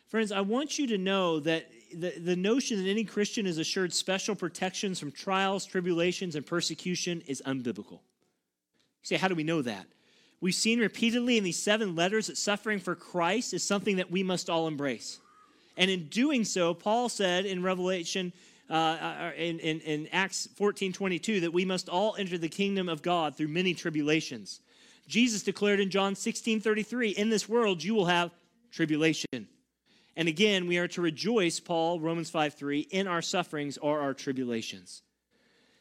[0.07, 3.93] Friends, I want you to know that the, the notion that any Christian is assured
[3.93, 7.99] special protections from trials, tribulations, and persecution is unbiblical.
[9.01, 9.85] You say, how do we know that?
[10.45, 14.21] we've seen repeatedly in these seven letters that suffering for Christ is something that we
[14.21, 15.19] must all embrace.
[15.77, 18.31] And in doing so, Paul said in Revelation,
[18.69, 22.87] uh, uh in, in, in Acts 14 22, that we must all enter the kingdom
[22.89, 24.61] of God through many tribulations.
[25.07, 28.31] Jesus declared in John 16 33, In this world you will have
[28.71, 29.47] tribulation.
[30.15, 34.13] And again, we are to rejoice, Paul, Romans 5 3, in our sufferings or our
[34.13, 35.01] tribulations.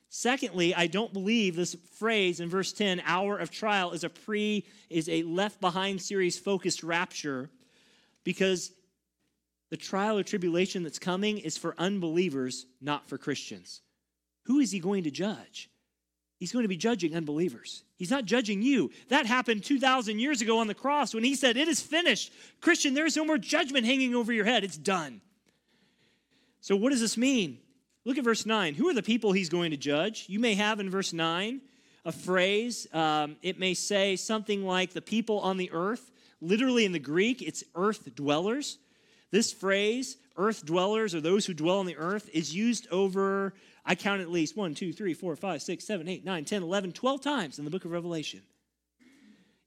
[0.09, 4.65] Secondly, I don't believe this phrase in verse 10, hour of trial, is a pre,
[4.89, 7.51] is a left behind series focused rapture,
[8.23, 8.73] because
[9.71, 13.81] the trial or tribulation that's coming is for unbelievers, not for Christians.
[14.45, 15.69] Who is he going to judge?
[16.45, 17.85] He's going to be judging unbelievers.
[17.97, 18.91] He's not judging you.
[19.09, 22.35] That happened 2,000 years ago on the cross when he said, It is finished.
[22.61, 24.63] Christian, there's no more judgment hanging over your head.
[24.63, 25.23] It's done.
[26.61, 27.61] So, what does this mean?
[28.05, 28.75] Look at verse 9.
[28.75, 30.27] Who are the people he's going to judge?
[30.29, 31.63] You may have in verse 9
[32.05, 32.87] a phrase.
[32.93, 36.11] Um, it may say something like the people on the earth.
[36.43, 38.77] Literally in the Greek, it's earth dwellers.
[39.31, 43.55] This phrase, earth dwellers or those who dwell on the earth, is used over
[43.87, 46.93] I count at least 1, 2, 3, 4, 5, 6, 7, 8, 9, 10, 11,
[46.93, 48.43] 12 times in the book of Revelation.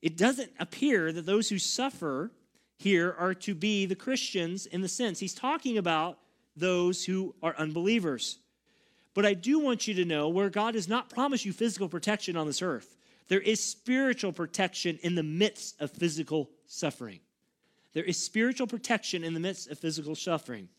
[0.02, 2.32] It doesn't appear that those who suffer
[2.78, 5.20] here are to be the Christians in the sense.
[5.20, 6.20] He's talking about
[6.56, 8.40] those who are unbelievers.
[9.14, 12.38] But I do want you to know where God does not promise you physical protection
[12.38, 12.98] on this earth,
[13.30, 17.20] there is spiritual protection in the midst of physical suffering.
[17.94, 20.70] There is spiritual protection in the midst of physical suffering.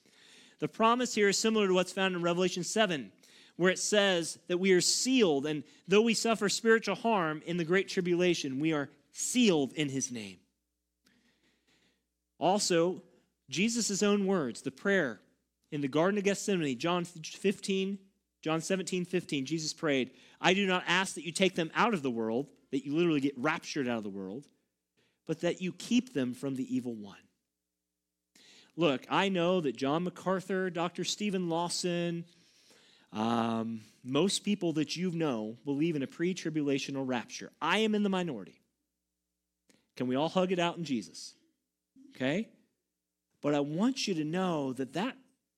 [0.61, 3.13] The promise here is similar to what's found in Revelation 7
[3.59, 7.65] where it says that we are sealed, and though we suffer spiritual harm in the
[7.65, 10.39] great tribulation, we are sealed in his name.
[12.39, 13.03] Also,
[13.51, 15.21] Jesus' own words, the prayer
[15.73, 17.99] in the Garden of Gethsemane, John 15,
[18.43, 22.03] John 17, 15, Jesus prayed, I do not ask that you take them out of
[22.03, 24.47] the world, that you literally get raptured out of the world,
[25.27, 27.17] but that you keep them from the evil one.
[28.77, 31.03] Look, I know that John MacArthur, Dr.
[31.03, 32.25] Steven Lawson,
[33.13, 37.51] um, most people that you know believe in a pre tribulational rapture.
[37.61, 38.61] I am in the minority.
[39.97, 41.35] Can we all hug it out in Jesus?
[42.15, 42.49] Okay?
[43.43, 45.17] But I want you to know that that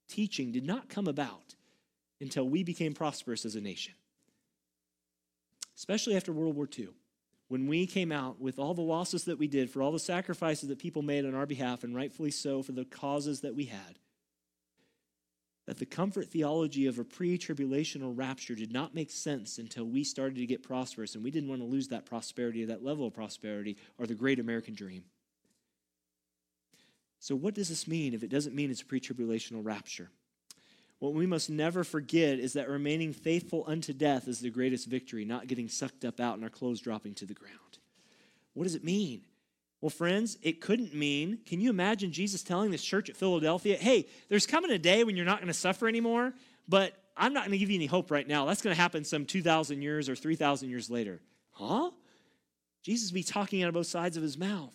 [0.08, 1.54] teaching did not come about
[2.20, 3.94] until we became prosperous as a nation,
[5.76, 6.88] especially after World War II.
[7.48, 10.68] When we came out with all the losses that we did, for all the sacrifices
[10.68, 13.98] that people made on our behalf, and rightfully so for the causes that we had,
[15.70, 20.02] that the comfort theology of a pre tribulational rapture did not make sense until we
[20.02, 23.06] started to get prosperous, and we didn't want to lose that prosperity, or that level
[23.06, 25.04] of prosperity, or the great American dream.
[27.20, 30.10] So, what does this mean if it doesn't mean it's a pre tribulational rapture?
[30.98, 35.24] What we must never forget is that remaining faithful unto death is the greatest victory,
[35.24, 37.78] not getting sucked up out and our clothes dropping to the ground.
[38.54, 39.22] What does it mean?
[39.80, 44.06] Well, friends, it couldn't mean, can you imagine Jesus telling this church at Philadelphia, hey,
[44.28, 46.34] there's coming a day when you're not going to suffer anymore,
[46.68, 48.44] but I'm not going to give you any hope right now.
[48.44, 51.20] That's going to happen some 2,000 years or 3,000 years later.
[51.52, 51.90] Huh?
[52.82, 54.74] Jesus be talking out of both sides of his mouth.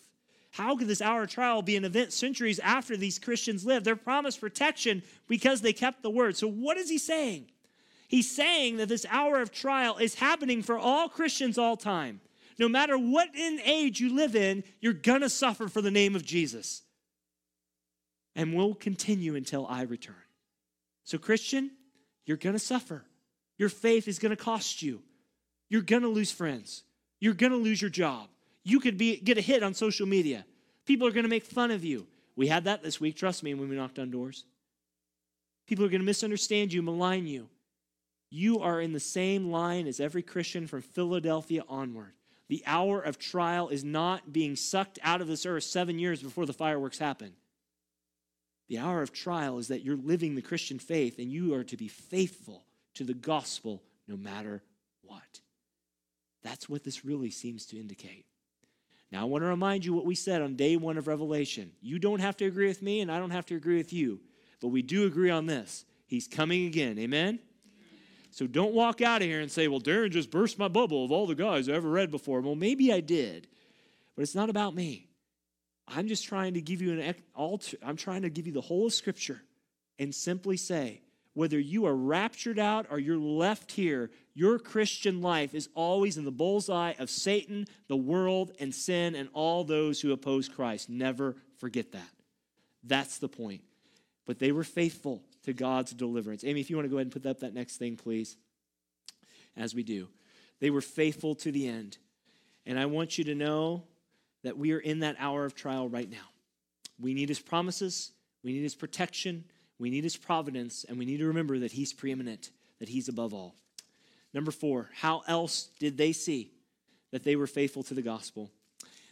[0.52, 3.86] How could this hour of trial be an event centuries after these Christians lived?
[3.86, 6.38] They're promised protection because they kept the word.
[6.38, 7.48] So, what is he saying?
[8.08, 12.22] He's saying that this hour of trial is happening for all Christians all time
[12.58, 16.15] no matter what in age you live in, you're going to suffer for the name
[16.15, 16.82] of Jesus.
[18.36, 20.15] And will continue until I return.
[21.06, 21.72] So, Christian,
[22.26, 23.06] you're going to suffer.
[23.58, 25.02] Your faith is going to cost you.
[25.70, 26.84] You're going to lose friends.
[27.20, 28.28] You're going to lose your job.
[28.63, 30.46] You could be, get a hit on social media.
[30.86, 32.08] People are going to make fun of you.
[32.36, 34.44] We had that this week, trust me, when we knocked on doors.
[35.68, 37.48] People are going to misunderstand you, malign you.
[38.30, 42.13] You are in the same line as every Christian from Philadelphia onward.
[42.47, 46.45] The hour of trial is not being sucked out of this earth seven years before
[46.45, 47.34] the fireworks happen.
[48.67, 51.77] The hour of trial is that you're living the Christian faith and you are to
[51.77, 54.63] be faithful to the gospel no matter
[55.01, 55.41] what.
[56.43, 58.25] That's what this really seems to indicate.
[59.12, 61.71] Now, I want to remind you what we said on day one of Revelation.
[61.81, 64.20] You don't have to agree with me, and I don't have to agree with you,
[64.61, 65.86] but we do agree on this.
[66.07, 66.99] He's coming again.
[66.99, 67.39] Amen?
[68.36, 71.11] So don't walk out of here and say, well, Darren just burst my bubble of
[71.13, 72.41] all the guys I ever read before.
[72.41, 73.47] Well, maybe I did,
[74.13, 75.07] but it's not about me.
[75.88, 78.88] I'm just trying to give you an alter, I'm trying to give you the whole
[78.88, 79.41] of Scripture
[79.99, 80.99] and simply say,
[81.33, 86.25] whether you are raptured out or you're left here, your Christian life is always in
[86.25, 90.89] the bullseye of Satan, the world, and sin, and all those who oppose Christ.
[90.89, 92.11] Never forget that.
[92.83, 93.61] That's the point.
[94.25, 96.43] But they were faithful to God's deliverance.
[96.43, 98.38] Amy, if you want to go ahead and put up that next thing, please,
[99.58, 100.08] as we do.
[100.60, 101.98] They were faithful to the end.
[102.66, 103.84] And I want you to know
[104.43, 106.30] that we are in that hour of trial right now.
[107.00, 108.12] We need his promises,
[108.43, 109.43] we need his protection,
[109.80, 113.34] we need his providence, and we need to remember that he's preeminent, that he's above
[113.34, 113.56] all.
[114.34, 116.52] Number four, how else did they see
[117.12, 118.52] that they were faithful to the gospel?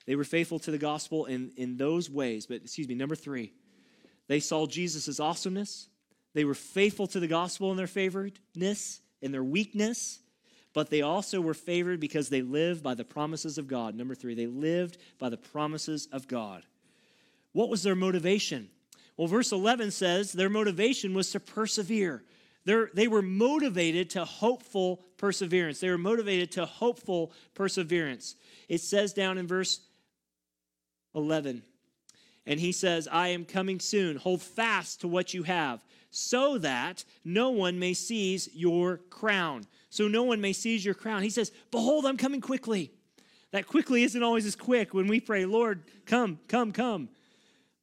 [0.06, 2.46] They were faithful to the gospel in, in those ways.
[2.46, 3.54] But, excuse me, number three,
[4.28, 5.88] they saw Jesus' awesomeness.
[6.34, 10.20] They were faithful to the gospel in their favoredness, in their weakness,
[10.74, 13.96] but they also were favored because they lived by the promises of God.
[13.96, 16.64] Number three, they lived by the promises of God.
[17.52, 18.70] What was their motivation?
[19.16, 22.24] Well, verse 11 says their motivation was to persevere.
[22.66, 25.80] They're, they were motivated to hopeful perseverance.
[25.80, 28.36] They were motivated to hopeful perseverance.
[28.70, 29.82] It says down in verse
[31.14, 31.62] 11,
[32.46, 34.18] and he says, I am coming soon.
[34.18, 35.84] Hold fast to what you have,
[36.16, 39.66] so that no one may seize your crown.
[39.90, 41.24] So no one may seize your crown.
[41.24, 42.92] He says, Behold, I'm coming quickly.
[43.52, 47.10] That quickly isn't always as quick when we pray, Lord, come, come, come.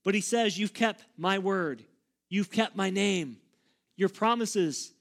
[0.04, 1.82] But he says, You've kept my word,
[2.28, 3.38] you've kept my name,
[3.96, 4.92] your promises,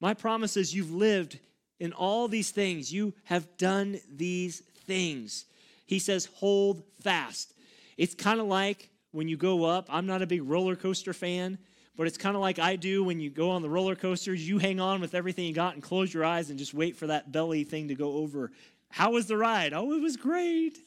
[0.00, 1.38] my promises, you've lived
[1.78, 2.92] in all these things.
[2.92, 5.44] You have done these things.
[5.84, 7.52] He says, Hold fast.
[7.98, 11.58] It's kind of like when you go up, I'm not a big roller coaster fan,
[11.96, 14.46] but it's kind of like I do when you go on the roller coasters.
[14.46, 17.06] You hang on with everything you got and close your eyes and just wait for
[17.06, 18.52] that belly thing to go over.
[18.90, 19.72] How was the ride?
[19.72, 20.78] Oh, it was great.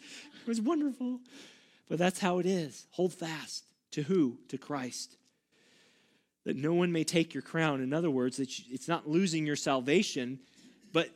[0.41, 1.19] It was wonderful.
[1.87, 2.85] But that's how it is.
[2.91, 3.65] Hold fast.
[3.91, 4.37] To who?
[4.49, 5.17] To Christ.
[6.45, 7.81] That no one may take your crown.
[7.81, 10.39] In other words, that it's not losing your salvation,
[10.93, 11.09] but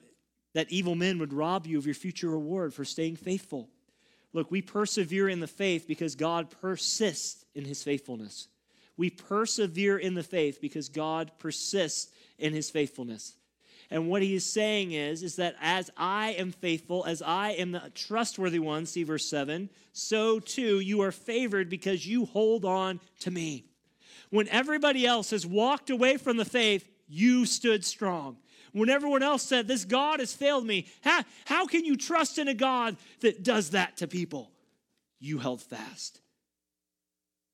[0.54, 3.70] that evil men would rob you of your future reward for staying faithful.
[4.34, 8.48] Look, we persevere in the faith because God persists in his faithfulness.
[8.98, 13.36] We persevere in the faith because God persists in his faithfulness.
[13.90, 17.72] And what he is saying is, is that as I am faithful, as I am
[17.72, 23.00] the trustworthy one, see verse 7, so too you are favored because you hold on
[23.20, 23.66] to me.
[24.30, 28.38] When everybody else has walked away from the faith, you stood strong.
[28.72, 32.48] When everyone else said, This God has failed me, how, how can you trust in
[32.48, 34.50] a God that does that to people?
[35.20, 36.20] You held fast.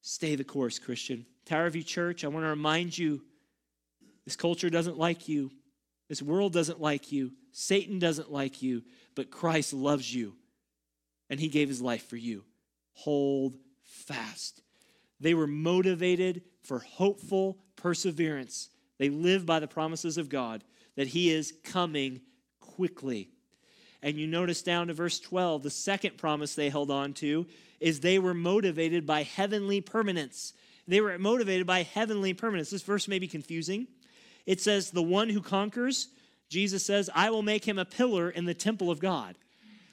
[0.02, 1.26] Stay the course, Christian.
[1.46, 3.22] Tower View Church, I want to remind you
[4.26, 5.52] this culture doesn't like you.
[6.08, 7.32] This world doesn't like you.
[7.52, 8.84] Satan doesn't like you,
[9.16, 10.36] but Christ loves you,
[11.30, 12.44] and he gave his life for you.
[12.94, 14.62] Hold fast.
[15.20, 18.70] They were motivated for hopeful perseverance.
[18.98, 20.64] They live by the promises of God
[20.96, 22.22] that he is coming
[22.60, 23.30] quickly.
[24.02, 27.48] And you notice down to verse 12, the second promise they held on to
[27.80, 30.54] is they were motivated by heavenly permanence.
[30.88, 32.70] They were motivated by heavenly permanence.
[32.70, 33.88] This verse may be confusing
[34.50, 36.08] it says, The one who conquers,
[36.50, 39.36] Jesus says, I will make him a pillar in the temple of God.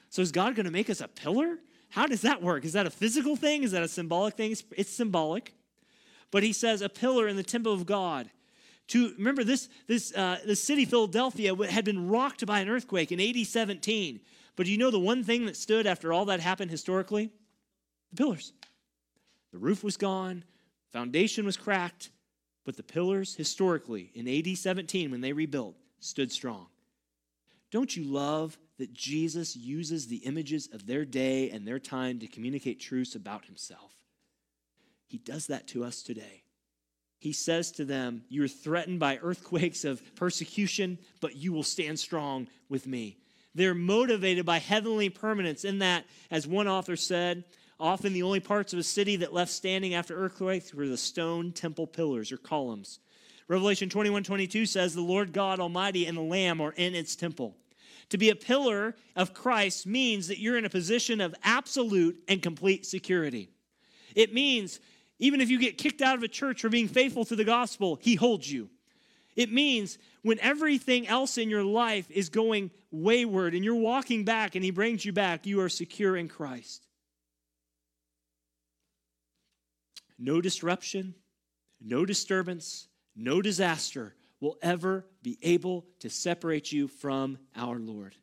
[0.08, 1.58] So is God going to make us a pillar?
[1.90, 2.64] How does that work?
[2.64, 3.64] Is that a physical thing?
[3.64, 4.56] Is that a symbolic thing?
[4.70, 5.52] It's, symbolic.
[6.30, 8.30] But he says, a pillar in the temple of God.
[8.88, 13.20] To remember this, this uh, the city Philadelphia had been rocked by an earthquake in
[13.20, 14.20] AD 17.
[14.56, 17.30] But do you know the one thing that stood after all that happened historically?
[18.16, 18.52] The pillars.
[19.52, 20.44] The roof was gone,
[20.90, 22.10] foundation was cracked,
[22.64, 26.66] but the pillars, historically, in AD 17, when they rebuilt, stood strong.
[27.70, 32.26] Don't you love that Jesus uses the images of their day and their time to
[32.26, 33.92] communicate truths about himself?
[35.06, 36.42] He does that to us today.
[37.18, 42.48] He says to them, You're threatened by earthquakes of persecution, but you will stand strong
[42.70, 43.18] with me.
[43.54, 47.44] They're motivated by heavenly permanence, in that, as one author said,
[47.78, 51.52] Often the only parts of a city that left standing after earthquakes were the stone
[51.52, 53.00] temple pillars or columns.
[53.48, 57.56] Revelation 21 22 says, The Lord God Almighty and the Lamb are in its temple.
[58.10, 62.40] To be a pillar of Christ means that you're in a position of absolute and
[62.40, 63.50] complete security.
[64.14, 64.80] It means
[65.18, 67.98] even if you get kicked out of a church for being faithful to the gospel,
[68.00, 68.70] He holds you.
[69.34, 74.54] It means when everything else in your life is going wayward and you're walking back
[74.54, 76.85] and He brings you back, you are secure in Christ.
[80.18, 81.14] No disruption,
[81.80, 88.14] no disturbance, no disaster will ever be able to separate you from our Lord.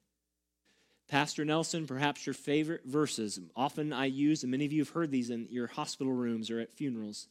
[1.08, 5.12] Pastor Nelson, perhaps your favorite verses, often I use, and many of you have heard
[5.12, 7.28] these in your hospital rooms or at funerals.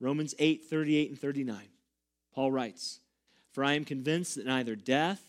[0.00, 1.68] Romans 8, 38 and 39.
[2.34, 3.00] Paul writes,
[3.52, 5.22] For I am convinced that neither death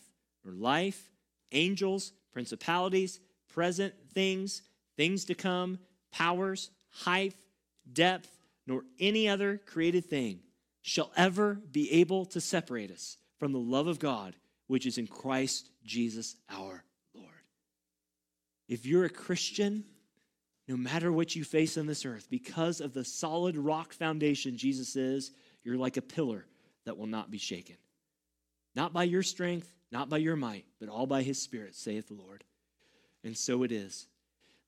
[0.44, 1.10] nor life,
[1.52, 4.62] angels, principalities, present things,
[4.96, 5.78] things to come,
[6.12, 7.34] powers, height,
[7.92, 8.35] depth,
[8.66, 10.40] nor any other created thing
[10.82, 14.34] shall ever be able to separate us from the love of God
[14.66, 17.28] which is in Christ Jesus our Lord.
[18.68, 19.84] If you're a Christian,
[20.68, 24.96] no matter what you face on this earth, because of the solid rock foundation Jesus
[24.96, 25.30] is,
[25.62, 26.46] you're like a pillar
[26.84, 27.76] that will not be shaken.
[28.74, 32.14] Not by your strength, not by your might, but all by his Spirit, saith the
[32.14, 32.44] Lord.
[33.24, 34.06] And so it is.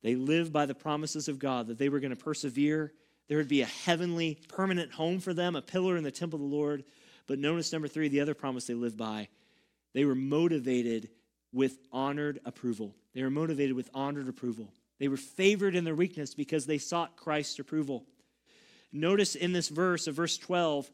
[0.03, 2.93] They lived by the promises of God that they were going to persevere.
[3.29, 6.51] There would be a heavenly, permanent home for them, a pillar in the temple of
[6.51, 6.85] the Lord.
[7.27, 9.29] But notice number three, the other promise they lived by.
[9.93, 11.11] They were motivated
[11.53, 12.95] with honored approval.
[13.15, 14.73] They were motivated with honored approval.
[14.99, 18.05] They were favored in their weakness because they sought Christ's approval.
[18.93, 20.91] Notice in this verse of verse 12,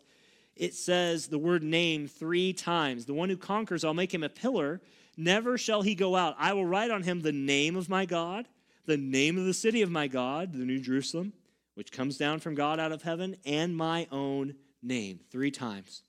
[0.56, 3.06] it says the word name three times.
[3.06, 4.80] The one who conquers, I'll make him a pillar.
[5.16, 6.34] Never shall he go out.
[6.38, 8.48] I will write on him the name of my God,
[8.86, 11.32] the name of the city of my God, the New Jerusalem,
[11.74, 15.20] which comes down from God out of heaven, and my own name.
[15.30, 16.02] Three times.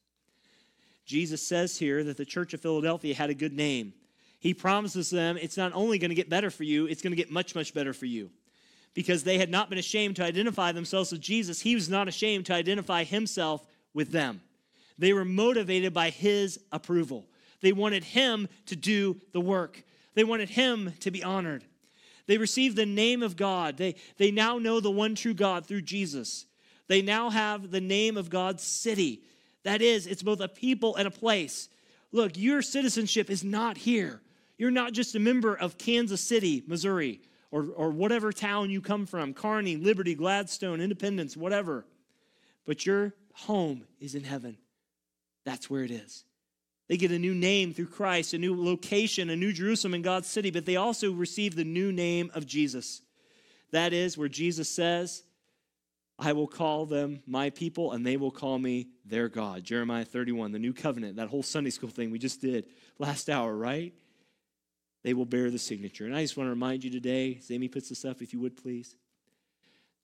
[1.05, 3.93] Jesus says here that the church of Philadelphia had a good name.
[4.39, 7.17] He promises them it's not only going to get better for you, it's going to
[7.17, 8.31] get much, much better for you.
[8.93, 12.45] Because they had not been ashamed to identify themselves with Jesus, he was not ashamed
[12.47, 14.41] to identify himself with them.
[14.97, 17.25] They were motivated by his approval.
[17.61, 21.65] They wanted him to do the work, they wanted him to be honored.
[22.27, 23.77] They receive the name of God.
[23.77, 26.45] They, they now know the one true God through Jesus.
[26.87, 29.21] They now have the name of God's city.
[29.63, 31.69] That is, it's both a people and a place.
[32.11, 34.21] Look, your citizenship is not here.
[34.57, 37.19] You're not just a member of Kansas City, Missouri,
[37.51, 41.85] or, or whatever town you come from Kearney, Liberty, Gladstone, Independence, whatever.
[42.65, 44.57] But your home is in heaven.
[45.43, 46.23] That's where it is.
[46.87, 50.27] They get a new name through Christ, a new location, a new Jerusalem in God's
[50.27, 53.01] city, but they also receive the new name of Jesus.
[53.71, 55.23] That is where Jesus says,
[56.17, 59.63] I will call them my people, and they will call me their God.
[59.63, 62.67] Jeremiah 31, the new covenant, that whole Sunday school thing we just did
[62.99, 63.93] last hour, right?
[65.03, 66.05] They will bear the signature.
[66.05, 68.39] And I just want to remind you today, as Amy puts this up, if you
[68.39, 68.95] would please.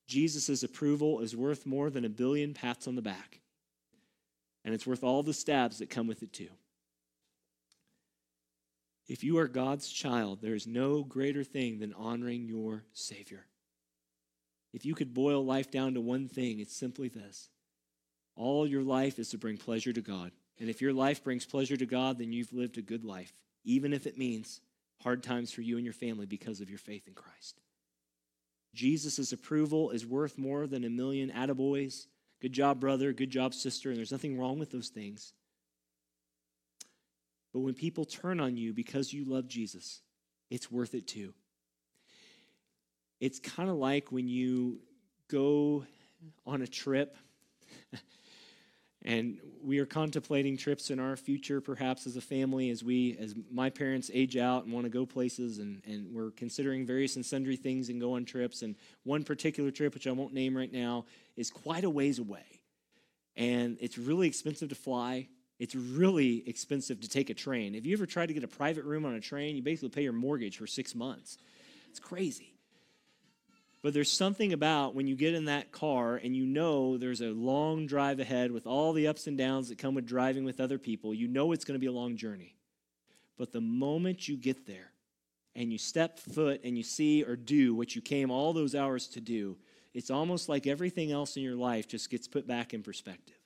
[0.08, 3.40] Jesus' approval is worth more than a billion pats on the back.
[4.66, 6.50] And it's worth all the stabs that come with it, too.
[9.12, 13.46] If you are God's child, there is no greater thing than honoring your Savior.
[14.72, 17.50] If you could boil life down to one thing, it's simply this
[18.38, 20.32] all your life is to bring pleasure to God.
[20.62, 23.34] And if your life brings pleasure to God, then you've lived a good life,
[23.66, 24.62] even if it means
[25.04, 27.60] hard times for you and your family because of your faith in Christ.
[28.74, 32.06] Jesus' approval is worth more than a million attaboys.
[32.42, 33.12] Good job, brother.
[33.12, 33.90] Good job, sister.
[33.90, 35.34] And there's nothing wrong with those things.
[37.54, 40.02] But when people turn on you because you love Jesus,
[40.50, 41.34] it's worth it too.
[43.20, 44.80] It's kind of like when you
[45.28, 45.86] go
[46.46, 47.16] on a trip
[49.04, 53.36] and we are contemplating trips in our future, perhaps as a family, as we, as
[53.52, 57.26] my parents age out and want to go places, and, and we're considering various and
[57.26, 58.62] sundry things and go on trips.
[58.62, 62.62] And one particular trip, which I won't name right now, is quite a ways away.
[63.36, 65.30] And it's really expensive to fly.
[65.62, 67.76] It's really expensive to take a train.
[67.76, 70.02] If you ever tried to get a private room on a train, you basically pay
[70.02, 71.38] your mortgage for six months.
[71.88, 72.56] It's crazy.
[73.84, 77.30] But there's something about when you get in that car and you know there's a
[77.30, 80.80] long drive ahead with all the ups and downs that come with driving with other
[80.80, 82.56] people, you know it's going to be a long journey.
[83.38, 84.92] But the moment you get there
[85.56, 89.08] and you step foot and you see or do what you came all those hours
[89.10, 89.60] to do,
[89.94, 93.38] it's almost like everything else in your life just gets put back in perspective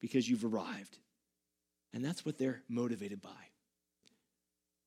[0.00, 0.98] because you've arrived.
[1.94, 3.30] And that's what they're motivated by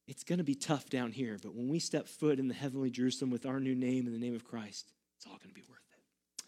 [0.08, 2.90] it's going to be tough down here, but when we step foot in the heavenly
[2.90, 5.66] Jerusalem with our new name in the name of Christ, it's all going to be
[5.70, 6.46] worth it.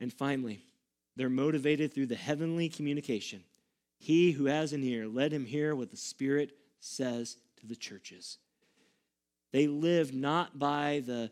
[0.00, 0.66] And finally,
[1.16, 3.42] they're motivated through the heavenly communication.
[3.98, 8.38] He who has an ear, let him hear what the Spirit says to the churches.
[9.52, 11.30] They live not by the,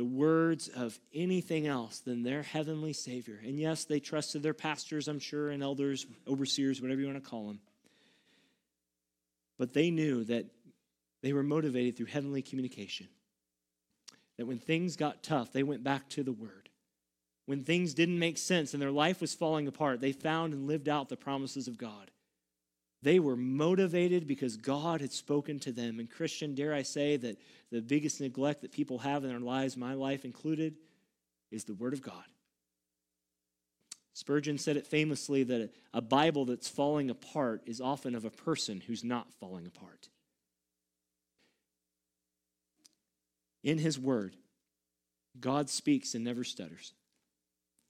[0.00, 3.38] the words of anything else than their heavenly Savior.
[3.44, 7.30] And yes, they trusted their pastors, I'm sure, and elders, overseers, whatever you want to
[7.30, 7.60] call them.
[9.58, 10.46] But they knew that
[11.22, 13.08] they were motivated through heavenly communication.
[14.38, 16.70] That when things got tough, they went back to the Word.
[17.44, 20.88] When things didn't make sense and their life was falling apart, they found and lived
[20.88, 22.10] out the promises of God.
[23.02, 25.98] They were motivated because God had spoken to them.
[25.98, 27.38] And, Christian, dare I say that
[27.72, 30.74] the biggest neglect that people have in their lives, my life included,
[31.50, 32.24] is the Word of God.
[34.12, 38.82] Spurgeon said it famously that a Bible that's falling apart is often of a person
[38.86, 40.08] who's not falling apart.
[43.62, 44.36] In His Word,
[45.38, 46.92] God speaks and never stutters.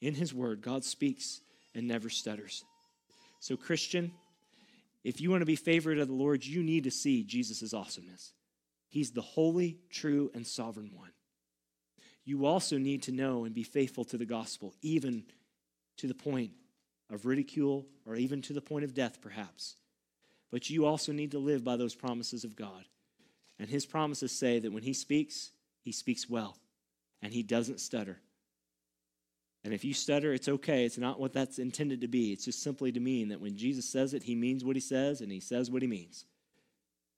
[0.01, 1.41] In His Word, God speaks
[1.75, 2.65] and never stutters.
[3.41, 4.13] So, Christian,
[5.05, 8.33] if you want to be favorite of the Lord, you need to see Jesus' awesomeness.
[8.89, 11.13] He's the holy, true, and sovereign one.
[12.25, 15.25] You also need to know and be faithful to the gospel, even
[15.99, 16.53] to the point
[17.11, 19.77] of ridicule or even to the point of death, perhaps.
[20.51, 22.85] But you also need to live by those promises of God.
[23.59, 26.57] And his promises say that when he speaks, he speaks well
[27.23, 28.21] and he doesn't stutter.
[29.63, 30.85] And if you stutter, it's okay.
[30.85, 32.33] It's not what that's intended to be.
[32.33, 35.21] It's just simply to mean that when Jesus says it, he means what he says
[35.21, 36.25] and he says what he means.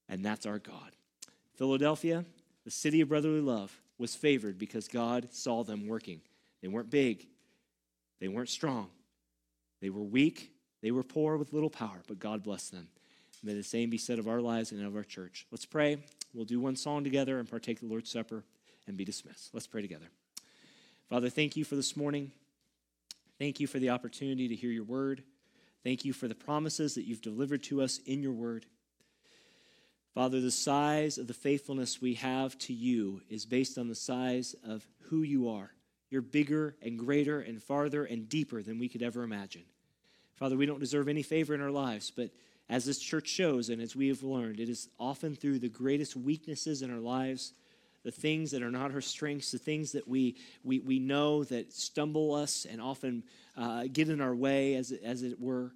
[0.08, 0.92] And that's our God.
[1.54, 2.24] Philadelphia,
[2.64, 6.20] the city of brotherly love, was favored because God saw them working.
[6.60, 7.26] They weren't big,
[8.20, 8.88] they weren't strong,
[9.80, 12.88] they were weak, they were poor with little power, but God blessed them.
[13.44, 15.46] May the same be said of our lives and of our church.
[15.50, 15.98] Let's pray.
[16.32, 18.44] We'll do one song together and partake the Lord's Supper
[18.86, 19.50] and be dismissed.
[19.52, 20.06] Let's pray together.
[21.12, 22.32] Father, thank you for this morning.
[23.38, 25.22] Thank you for the opportunity to hear your word.
[25.84, 28.64] Thank you for the promises that you've delivered to us in your word.
[30.14, 34.56] Father, the size of the faithfulness we have to you is based on the size
[34.66, 35.70] of who you are.
[36.08, 39.64] You're bigger and greater and farther and deeper than we could ever imagine.
[40.36, 42.30] Father, we don't deserve any favor in our lives, but
[42.70, 46.16] as this church shows and as we have learned, it is often through the greatest
[46.16, 47.52] weaknesses in our lives
[48.04, 51.72] the things that are not our strengths, the things that we, we, we know that
[51.72, 53.22] stumble us and often
[53.56, 55.72] uh, get in our way, as, as it were,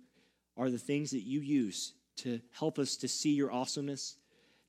[0.57, 4.17] are the things that you use to help us to see your awesomeness,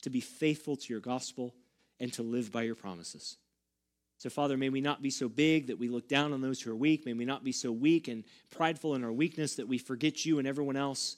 [0.02, 1.56] to be faithful to your gospel,
[2.00, 3.38] and to live by your promises.
[4.20, 6.72] So, Father, may we not be so big that we look down on those who
[6.72, 7.06] are weak.
[7.06, 10.40] May we not be so weak and prideful in our weakness that we forget you
[10.40, 11.18] and everyone else.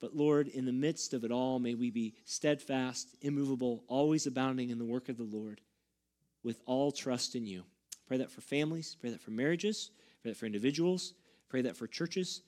[0.00, 4.70] But, Lord, in the midst of it all, may we be steadfast, immovable, always abounding
[4.70, 5.60] in the work of the Lord
[6.42, 7.64] with all trust in you.
[8.06, 9.90] Pray that for families, pray that for marriages,
[10.22, 11.14] pray that for individuals,
[11.48, 12.42] pray that for churches,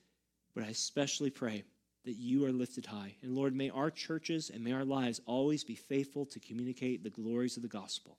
[0.53, 1.63] but I especially pray
[2.05, 3.15] that you are lifted high.
[3.21, 7.09] And Lord, may our churches and may our lives always be faithful to communicate the
[7.09, 8.17] glories of the gospel.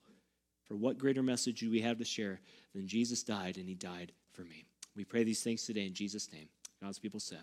[0.64, 2.40] For what greater message do we have to share
[2.74, 4.64] than Jesus died and he died for me?
[4.96, 6.48] We pray these things today in Jesus' name.
[6.82, 7.42] God's people said,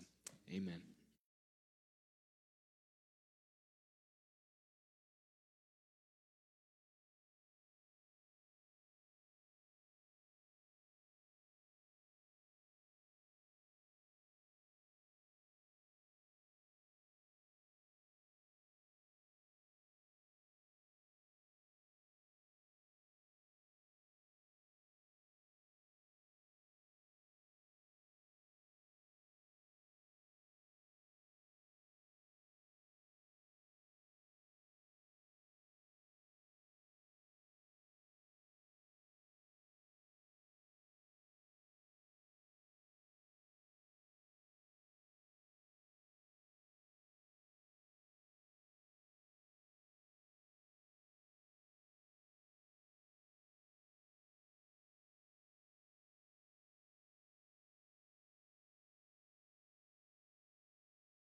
[0.52, 0.91] Amen.